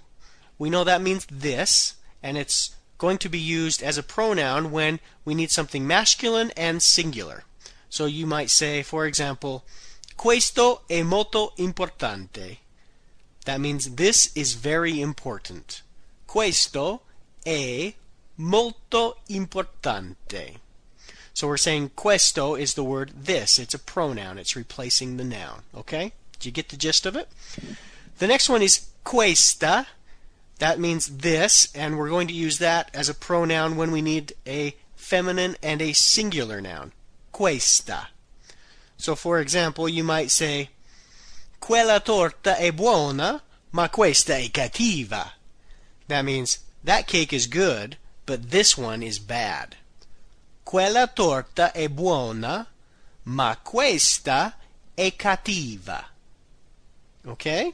We 0.60 0.70
know 0.70 0.84
that 0.84 1.02
means 1.02 1.26
this, 1.32 1.96
and 2.22 2.38
it's 2.38 2.76
going 3.04 3.18
to 3.18 3.28
be 3.28 3.38
used 3.38 3.84
as 3.84 3.98
a 3.98 4.02
pronoun 4.02 4.72
when 4.72 4.98
we 5.26 5.36
need 5.36 5.52
something 5.52 5.86
masculine 5.86 6.52
and 6.56 6.82
singular. 6.82 7.44
So 7.90 8.06
you 8.06 8.26
might 8.26 8.50
say, 8.50 8.82
for 8.82 9.06
example, 9.06 9.66
questo 10.16 10.84
è 10.90 11.04
molto 11.04 11.52
importante. 11.58 12.60
That 13.44 13.60
means 13.60 13.96
this 13.96 14.32
is 14.36 14.54
very 14.54 15.02
important. 15.02 15.82
Questo 16.26 17.02
è 17.46 17.94
molto 18.38 19.18
importante. 19.28 20.62
So 21.34 21.48
we're 21.48 21.58
saying 21.58 21.92
questo 21.98 22.56
is 22.56 22.76
the 22.76 22.86
word 22.86 23.26
this. 23.26 23.60
It's 23.60 23.74
a 23.74 23.80
pronoun. 23.80 24.38
It's 24.38 24.56
replacing 24.56 25.18
the 25.18 25.26
noun. 25.26 25.64
Okay? 25.76 26.14
Do 26.40 26.48
you 26.48 26.54
get 26.54 26.70
the 26.70 26.78
gist 26.78 27.06
of 27.06 27.18
it? 27.18 27.28
The 28.20 28.28
next 28.28 28.48
one 28.48 28.62
is 28.62 28.88
questa. 29.04 29.88
That 30.60 30.80
means 30.80 31.18
this, 31.18 31.68
and 31.76 31.98
we're 31.98 32.10
going 32.10 32.28
to 32.28 32.34
use 32.34 32.60
that 32.60 32.90
as 32.94 33.10
a 33.10 33.14
pronoun 33.14 33.76
when 33.76 33.92
we 33.92 34.02
need 34.02 34.34
a 34.46 34.76
feminine 34.96 35.58
and 35.62 35.82
a 35.82 35.94
singular 35.94 36.62
noun. 36.62 36.92
Questa. 37.32 38.08
So, 38.98 39.16
for 39.16 39.40
example, 39.40 39.90
you 39.90 40.04
might 40.04 40.32
say, 40.32 40.70
Quella 41.60 42.02
torta 42.02 42.58
è 42.58 42.72
buona, 42.72 43.42
ma 43.72 43.90
questa 43.90 44.34
è 44.34 44.52
cattiva. 44.52 45.32
That 46.08 46.26
means, 46.26 46.60
that 46.84 47.08
cake 47.08 47.34
is 47.34 47.48
good, 47.48 47.98
but 48.26 48.52
this 48.52 48.78
one 48.78 49.02
is 49.02 49.20
bad. 49.20 49.78
Quella 50.64 51.08
torta 51.08 51.72
è 51.72 51.88
buona, 51.88 52.68
ma 53.24 53.56
questa 53.64 54.56
è 54.94 55.16
cattiva. 55.16 56.04
Okay? 57.26 57.74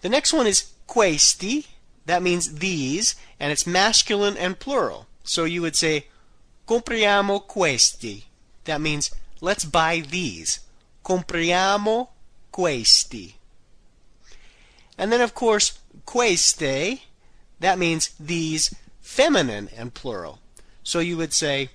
The 0.00 0.08
next 0.08 0.32
one 0.32 0.46
is 0.46 0.72
questi, 0.86 1.64
that 2.10 2.24
means 2.24 2.56
these, 2.56 3.14
and 3.38 3.52
it's 3.52 3.68
masculine 3.68 4.36
and 4.36 4.58
plural. 4.58 5.06
So 5.22 5.44
you 5.44 5.62
would 5.62 5.76
say, 5.76 6.06
compriamo 6.66 7.46
questi. 7.46 8.24
That 8.64 8.80
means, 8.80 9.12
let's 9.40 9.64
buy 9.64 10.00
these. 10.00 10.58
Compriamo 11.04 12.08
questi. 12.50 13.36
And 14.98 15.12
then, 15.12 15.20
of 15.20 15.36
course, 15.36 15.78
queste, 16.04 17.02
that 17.60 17.78
means 17.78 18.10
these, 18.18 18.74
feminine 19.00 19.68
and 19.76 19.94
plural. 19.94 20.40
So 20.82 20.98
you 20.98 21.16
would 21.16 21.32
say, 21.32 21.70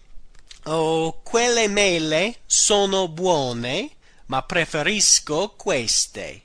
Oh, 0.65 1.13
quelle 1.23 1.69
mele 1.69 2.35
sono 2.45 3.07
buone, 3.07 3.89
ma 4.27 4.41
preferisco 4.41 5.55
queste. 5.55 6.41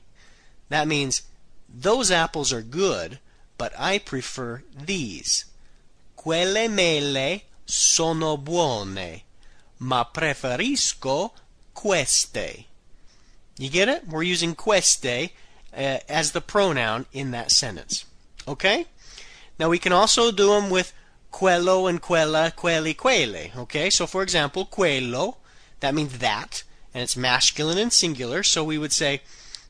That 0.69 0.87
means 0.87 1.23
those 1.67 2.09
apples 2.09 2.53
are 2.53 2.61
good, 2.61 3.19
but 3.61 3.73
I 3.77 3.99
prefer 3.99 4.63
these. 4.73 5.45
Quelle 6.15 6.67
mele 6.67 7.43
sono 7.63 8.35
buone, 8.35 9.21
ma 9.77 10.03
preferisco 10.03 11.31
queste. 11.71 12.65
You 13.59 13.69
get 13.69 13.87
it? 13.87 14.07
We're 14.07 14.23
using 14.23 14.55
queste 14.55 15.29
uh, 15.77 15.99
as 16.09 16.31
the 16.31 16.41
pronoun 16.41 17.05
in 17.11 17.29
that 17.31 17.51
sentence. 17.51 18.05
Okay? 18.47 18.87
Now 19.59 19.69
we 19.69 19.77
can 19.77 19.93
also 19.93 20.31
do 20.31 20.47
them 20.55 20.71
with 20.71 20.91
quello 21.29 21.85
and 21.85 22.01
quella, 22.01 22.53
quelli, 22.55 22.95
quelle. 22.95 23.51
Okay? 23.55 23.91
So 23.91 24.07
for 24.07 24.23
example, 24.23 24.65
quello, 24.65 25.37
that 25.81 25.93
means 25.93 26.17
that, 26.17 26.63
and 26.95 27.03
it's 27.03 27.15
masculine 27.15 27.77
and 27.77 27.93
singular, 27.93 28.41
so 28.41 28.63
we 28.63 28.79
would 28.79 28.91
say 28.91 29.21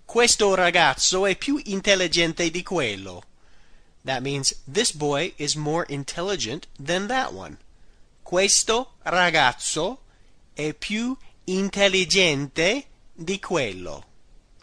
Questo 0.05 0.55
ragazzo 0.55 1.25
è 1.25 1.37
più 1.37 1.57
intelligente 1.65 2.51
di 2.51 2.63
quello. 2.63 3.23
That 4.03 4.23
means 4.23 4.53
this 4.67 4.91
boy 4.91 5.33
is 5.37 5.55
more 5.55 5.83
intelligent 5.83 6.67
than 6.79 7.07
that 7.07 7.33
one. 7.33 7.57
Questo 8.23 8.93
ragazzo 9.05 9.99
è 10.55 10.73
più 10.73 11.15
intelligente 11.45 12.85
di 13.13 13.39
quello. 13.39 14.05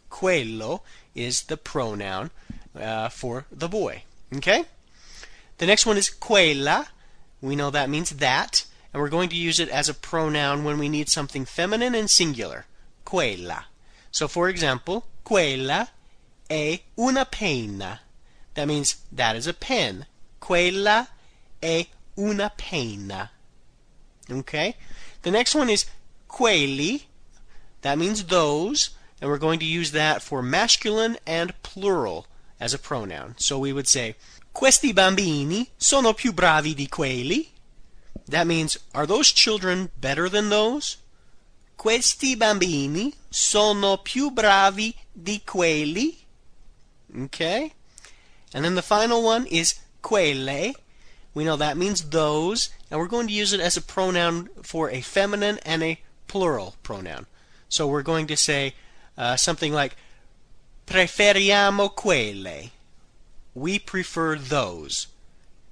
Quello 0.09 0.83
is 1.14 1.42
the 1.42 1.57
pronoun 1.57 2.31
uh, 2.74 3.09
for 3.09 3.46
the 3.51 3.68
boy. 3.68 4.03
Okay? 4.35 4.64
The 5.59 5.66
next 5.66 5.87
one 5.87 5.96
is 5.96 6.09
quella. 6.09 6.88
We 7.40 7.55
know 7.55 7.70
that 7.70 7.90
means 7.90 8.11
that, 8.11 8.64
and 8.92 9.01
we're 9.01 9.09
going 9.09 9.29
to 9.29 9.37
use 9.37 9.61
it 9.61 9.68
as 9.68 9.88
a 9.88 9.94
pronoun 9.94 10.64
when 10.64 10.79
we 10.79 10.88
need 10.88 11.09
something 11.09 11.44
feminine 11.44 11.94
and 11.94 12.11
singular. 12.11 12.66
Quella. 13.05 13.66
So, 14.11 14.29
for 14.29 14.48
example, 14.48 15.05
quella 15.24 15.88
è 16.48 16.81
una 16.96 17.24
penna. 17.24 18.01
That 18.59 18.66
means 18.66 18.97
that 19.12 19.37
is 19.37 19.47
a 19.47 19.55
pen. 19.55 20.07
Quella 20.40 21.07
è 21.62 21.87
una 22.16 22.51
penna. 22.57 23.31
Okay? 24.29 24.75
The 25.23 25.31
next 25.31 25.55
one 25.55 25.71
is 25.71 25.87
quelli. 26.27 27.05
That 27.83 27.99
means 27.99 28.25
those, 28.25 28.90
and 29.21 29.31
we're 29.31 29.38
going 29.38 29.61
to 29.61 29.64
use 29.64 29.92
that 29.92 30.23
for 30.23 30.42
masculine 30.42 31.18
and 31.25 31.55
plural 31.62 32.27
as 32.59 32.75
a 32.75 32.81
pronoun. 32.81 33.37
So 33.38 33.61
we 33.61 33.73
would 33.73 33.87
say, 33.87 34.16
Questi 34.53 34.92
bambini 34.92 35.71
sono 35.77 36.12
più 36.12 36.33
bravi 36.33 36.75
di 36.75 36.88
quelli. 36.88 37.51
That 38.27 38.49
means, 38.49 38.77
are 38.92 39.07
those 39.07 39.31
children 39.31 39.90
better 40.01 40.29
than 40.29 40.49
those? 40.49 40.97
Questi 41.77 42.35
bambini 42.35 43.14
sono 43.31 43.99
più 43.99 44.31
bravi 44.31 44.92
di 45.12 45.42
quelli. 45.44 46.27
Okay? 47.16 47.77
And 48.54 48.64
then 48.64 48.74
the 48.74 48.82
final 48.82 49.22
one 49.22 49.46
is 49.46 49.74
quelle. 50.02 50.72
We 51.34 51.44
know 51.44 51.56
that 51.56 51.76
means 51.76 52.11
those, 52.11 52.70
and 52.90 52.98
we're 52.98 53.06
going 53.06 53.26
to 53.28 53.32
use 53.32 53.52
it 53.52 53.61
as 53.61 53.76
a 53.76 53.82
pronoun 53.82 54.48
for 54.62 54.90
a 54.90 55.00
feminine 55.00 55.58
and 55.64 55.82
a 55.82 56.00
plural 56.26 56.76
pronoun. 56.82 57.26
So 57.68 57.87
we're 57.87 58.02
going 58.02 58.26
to 58.28 58.37
say 58.37 58.74
uh, 59.16 59.37
something 59.37 59.72
like 59.72 59.96
preferiamo 60.87 61.94
quelle. 61.94 62.70
We 63.54 63.78
prefer 63.78 64.37
those. 64.37 65.08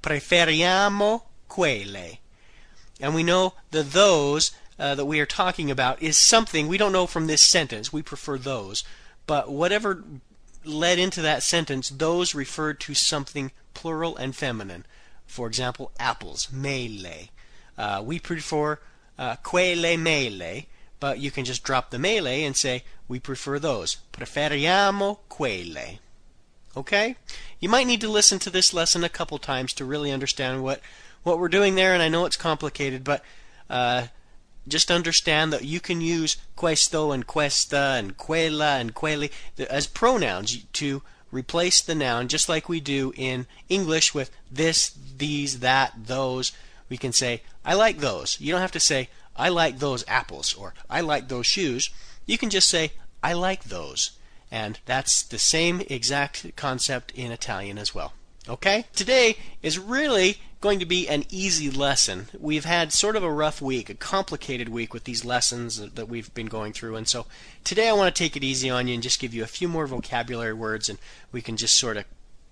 Preferiamo 0.02 1.22
quelle. 1.48 2.18
And 3.00 3.14
we 3.14 3.22
know 3.22 3.54
the 3.70 3.82
those 3.82 4.52
uh, 4.78 4.94
that 4.94 5.06
we 5.06 5.20
are 5.20 5.26
talking 5.26 5.70
about 5.70 6.02
is 6.02 6.18
something 6.18 6.68
we 6.68 6.78
don't 6.78 6.92
know 6.92 7.06
from 7.06 7.26
this 7.26 7.42
sentence. 7.42 7.92
We 7.92 8.02
prefer 8.02 8.38
those. 8.38 8.84
But 9.26 9.50
whatever 9.50 10.04
led 10.66 10.98
into 10.98 11.22
that 11.22 11.42
sentence, 11.42 11.88
those 11.88 12.35
referred 12.35 12.81
to 12.81 12.94
something 12.94 13.52
plural 13.74 14.16
and 14.16 14.35
feminine. 14.35 14.85
For 15.26 15.46
example, 15.46 15.92
apples, 15.98 16.50
mele. 16.52 17.29
Uh, 17.76 18.02
we 18.05 18.18
prefer 18.18 18.79
uh, 19.18 19.37
quelle 19.37 19.96
mele, 19.96 20.62
but 20.98 21.18
you 21.18 21.31
can 21.31 21.44
just 21.44 21.62
drop 21.62 21.90
the 21.90 21.98
mele 21.98 22.26
and 22.26 22.57
say, 22.57 22.85
we 23.09 23.20
prefer 23.20 23.59
those. 23.59 23.98
Preferiamo 24.12 25.18
quelle. 25.29 25.98
Okay? 26.76 27.16
You 27.61 27.68
might 27.68 27.87
need 27.87 28.00
to 28.02 28.09
listen 28.09 28.38
to 28.40 28.50
this 28.50 28.74
lesson 28.74 29.05
a 29.05 29.09
couple 29.09 29.38
times 29.38 29.72
to 29.74 29.85
really 29.85 30.12
understand 30.12 30.62
what, 30.62 30.81
what 31.22 31.38
we're 31.38 31.48
doing 31.48 31.74
there, 31.74 31.94
and 31.94 32.02
I 32.02 32.09
know 32.09 32.26
it's 32.26 32.37
complicated, 32.37 33.05
but 33.05 33.24
uh, 33.70 34.07
just 34.68 34.90
understand 34.90 35.52
that 35.52 35.64
you 35.64 35.81
can 35.81 36.00
use 36.00 36.37
questo 36.57 37.12
and 37.12 37.26
questa 37.26 37.94
and 37.98 38.16
quella 38.16 38.79
and 38.79 38.94
quelli 38.94 39.31
as 39.70 39.87
pronouns 39.87 40.64
to 40.72 41.02
replace 41.31 41.81
the 41.81 41.94
noun 41.94 42.29
just 42.29 42.48
like 42.48 42.68
we 42.68 42.81
do 42.81 43.12
in 43.16 43.46
English 43.68 44.14
with 44.14 44.31
this, 44.50 44.96
these, 45.16 45.61
that, 45.61 45.92
those. 46.07 46.52
We 46.88 46.96
can 46.96 47.12
say, 47.12 47.42
I 47.64 47.74
like 47.74 47.98
those. 47.98 48.40
You 48.40 48.52
don't 48.52 48.61
have 48.61 48.72
to 48.72 48.81
say, 48.81 49.09
I 49.37 49.48
like 49.48 49.79
those 49.79 50.05
apples 50.07 50.55
or 50.55 50.74
I 50.88 51.00
like 51.00 51.29
those 51.29 51.46
shoes. 51.46 51.90
You 52.24 52.38
can 52.38 52.50
just 52.50 52.70
say, 52.70 52.92
I 53.22 53.33
like 53.33 53.64
those. 53.64 54.12
And 54.50 54.79
that's 54.87 55.22
the 55.22 55.38
same 55.38 55.83
exact 55.90 56.55
concept 56.57 57.11
in 57.12 57.33
Italian 57.33 57.79
as 57.79 57.94
well. 57.94 58.12
Okay? 58.48 58.87
Today 58.94 59.37
is 59.62 59.79
really 59.79 60.38
going 60.66 60.81
to 60.81 60.85
be 60.85 61.09
an 61.09 61.22
easy 61.31 61.70
lesson. 61.70 62.26
We've 62.37 62.64
had 62.64 62.92
sort 62.92 63.14
of 63.14 63.22
a 63.22 63.31
rough 63.31 63.62
week, 63.62 63.88
a 63.88 63.94
complicated 63.94 64.68
week 64.68 64.92
with 64.92 65.05
these 65.05 65.24
lessons 65.24 65.76
that 65.79 66.09
we've 66.09 66.35
been 66.35 66.48
going 66.48 66.72
through. 66.72 66.96
And 66.96 67.07
so 67.07 67.26
today 67.62 67.88
I 67.88 67.92
want 67.92 68.12
to 68.12 68.18
take 68.18 68.37
it 68.37 68.42
easy 68.42 68.68
on 68.68 68.88
you 68.88 68.94
and 68.94 69.02
just 69.02 69.20
give 69.20 69.33
you 69.33 69.44
a 69.44 69.46
few 69.46 69.68
more 69.68 69.87
vocabulary 69.87 70.55
words 70.55 70.88
and 70.88 70.98
we 71.31 71.40
can 71.40 71.57
just 71.57 71.76
sort 71.76 71.96
of 71.96 72.05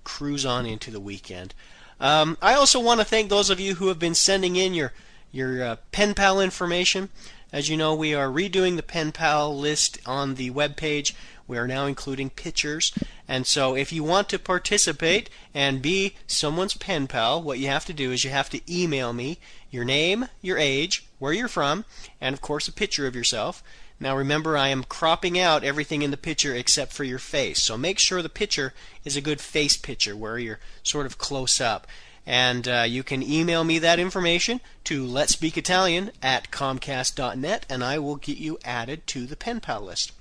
cruise 0.04 0.46
on 0.46 0.64
into 0.64 0.92
the 0.92 1.00
weekend. 1.00 1.54
Um, 1.98 2.38
I 2.40 2.54
also 2.54 2.78
want 2.78 3.00
to 3.00 3.04
thank 3.04 3.30
those 3.30 3.50
of 3.50 3.58
you 3.58 3.74
who 3.74 3.88
have 3.88 3.98
been 3.98 4.14
sending 4.14 4.54
in 4.54 4.74
your 4.74 4.92
your 5.32 5.64
uh, 5.64 5.76
pen 5.90 6.14
pal 6.14 6.40
information. 6.40 7.08
As 7.52 7.68
you 7.68 7.76
know, 7.76 7.96
we 7.96 8.14
are 8.14 8.28
redoing 8.28 8.76
the 8.76 8.84
pen 8.84 9.10
pal 9.10 9.58
list 9.58 9.98
on 10.06 10.36
the 10.36 10.50
web 10.50 10.76
page. 10.76 11.16
We 11.46 11.58
are 11.58 11.66
now 11.66 11.86
including 11.86 12.30
pictures. 12.30 12.92
And 13.28 13.46
so 13.46 13.76
if 13.76 13.92
you 13.92 14.02
want 14.02 14.28
to 14.30 14.38
participate 14.38 15.28
and 15.52 15.82
be 15.82 16.14
someone's 16.26 16.76
pen 16.76 17.06
pal, 17.06 17.42
what 17.42 17.58
you 17.58 17.68
have 17.68 17.84
to 17.86 17.92
do 17.92 18.12
is 18.12 18.24
you 18.24 18.30
have 18.30 18.50
to 18.50 18.60
email 18.72 19.12
me 19.12 19.38
your 19.70 19.84
name, 19.84 20.28
your 20.40 20.56
age, 20.56 21.06
where 21.18 21.32
you're 21.32 21.48
from, 21.48 21.84
and 22.20 22.32
of 22.32 22.40
course 22.40 22.68
a 22.68 22.72
picture 22.72 23.06
of 23.06 23.16
yourself. 23.16 23.62
Now 24.00 24.16
remember, 24.16 24.56
I 24.56 24.68
am 24.68 24.84
cropping 24.84 25.38
out 25.38 25.64
everything 25.64 26.02
in 26.02 26.10
the 26.10 26.16
picture 26.16 26.54
except 26.54 26.92
for 26.92 27.04
your 27.04 27.18
face. 27.18 27.62
So 27.62 27.76
make 27.76 27.98
sure 27.98 28.22
the 28.22 28.28
picture 28.28 28.74
is 29.04 29.16
a 29.16 29.20
good 29.20 29.40
face 29.40 29.76
picture 29.76 30.16
where 30.16 30.38
you're 30.38 30.60
sort 30.82 31.06
of 31.06 31.18
close 31.18 31.60
up. 31.60 31.86
And 32.26 32.66
uh, 32.66 32.84
you 32.88 33.02
can 33.02 33.22
email 33.22 33.64
me 33.64 33.78
that 33.78 33.98
information 33.98 34.60
to 34.84 35.04
let's 35.04 35.34
speak 35.34 35.58
Italian 35.58 36.10
at 36.22 36.50
comcast.net, 36.50 37.66
and 37.68 37.84
I 37.84 37.98
will 37.98 38.16
get 38.16 38.38
you 38.38 38.58
added 38.64 39.06
to 39.08 39.26
the 39.26 39.36
pen 39.36 39.60
pal 39.60 39.82
list. 39.82 40.12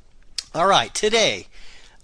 All 0.56 0.68
right, 0.68 0.94
today, 0.94 1.48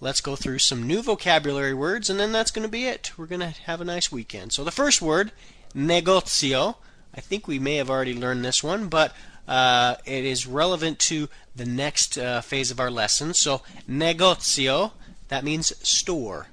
let's 0.01 0.21
go 0.21 0.35
through 0.35 0.57
some 0.57 0.88
new 0.88 1.03
vocabulary 1.03 1.75
words, 1.75 2.09
and 2.09 2.19
then 2.19 2.31
that's 2.31 2.49
going 2.49 2.63
to 2.63 2.71
be 2.71 2.85
it. 2.85 3.12
We're 3.15 3.27
going 3.27 3.41
to 3.41 3.53
have 3.65 3.79
a 3.79 3.85
nice 3.85 4.12
weekend. 4.12 4.53
So 4.53 4.63
the 4.63 4.71
first 4.71 5.03
word, 5.03 5.31
negozio. 5.75 6.77
I 7.13 7.21
think 7.21 7.47
we 7.47 7.59
may 7.59 7.75
have 7.75 7.91
already 7.91 8.15
learned 8.15 8.43
this 8.43 8.63
one, 8.63 8.88
but 8.88 9.13
uh, 9.47 9.97
it 10.03 10.25
is 10.25 10.47
relevant 10.47 10.97
to 10.99 11.29
the 11.55 11.65
next 11.67 12.17
uh, 12.17 12.41
phase 12.41 12.71
of 12.71 12.79
our 12.79 12.89
lesson. 12.89 13.35
So 13.35 13.62
negozio, 13.88 14.93
that 15.27 15.43
means 15.43 15.71
store. 15.88 16.47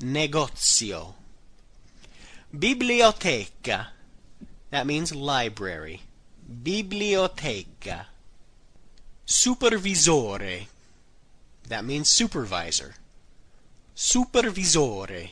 Negozio. 0.00 1.12
Biblioteca, 2.58 3.88
that 4.70 4.86
means 4.86 5.14
library. 5.14 6.00
Biblioteca. 6.62 8.06
Supervisore 9.26 10.68
that 11.68 11.84
means 11.84 12.08
supervisor. 12.08 12.94
Supervisore. 13.96 15.30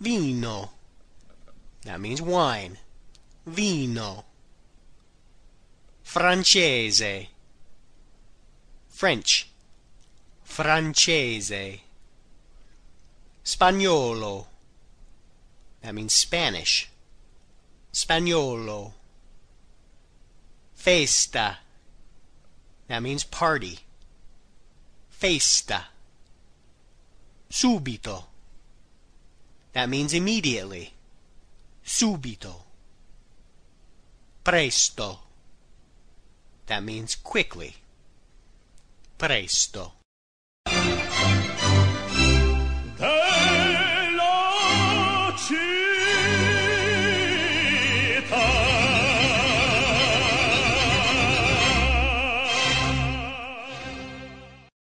Vino. 0.00 0.70
That 1.84 2.00
means 2.00 2.20
wine. 2.20 2.78
Vino. 3.46 4.24
Francese. 6.02 7.28
French. 8.88 9.48
Francese. 10.42 11.80
Spagnolo. 13.44 14.46
That 15.82 15.94
means 15.94 16.14
Spanish. 16.14 16.90
Spagnolo. 17.92 18.92
Festa. 20.74 21.58
That 22.88 23.02
means 23.02 23.24
party 23.24 23.83
festa. 25.24 25.86
Subito. 27.50 28.26
That 29.72 29.88
means 29.88 30.12
immediately. 30.12 30.92
Subito. 31.82 32.54
Presto. 34.44 35.20
That 36.66 36.82
means 36.82 37.14
quickly. 37.14 37.74
Presto. 39.16 40.03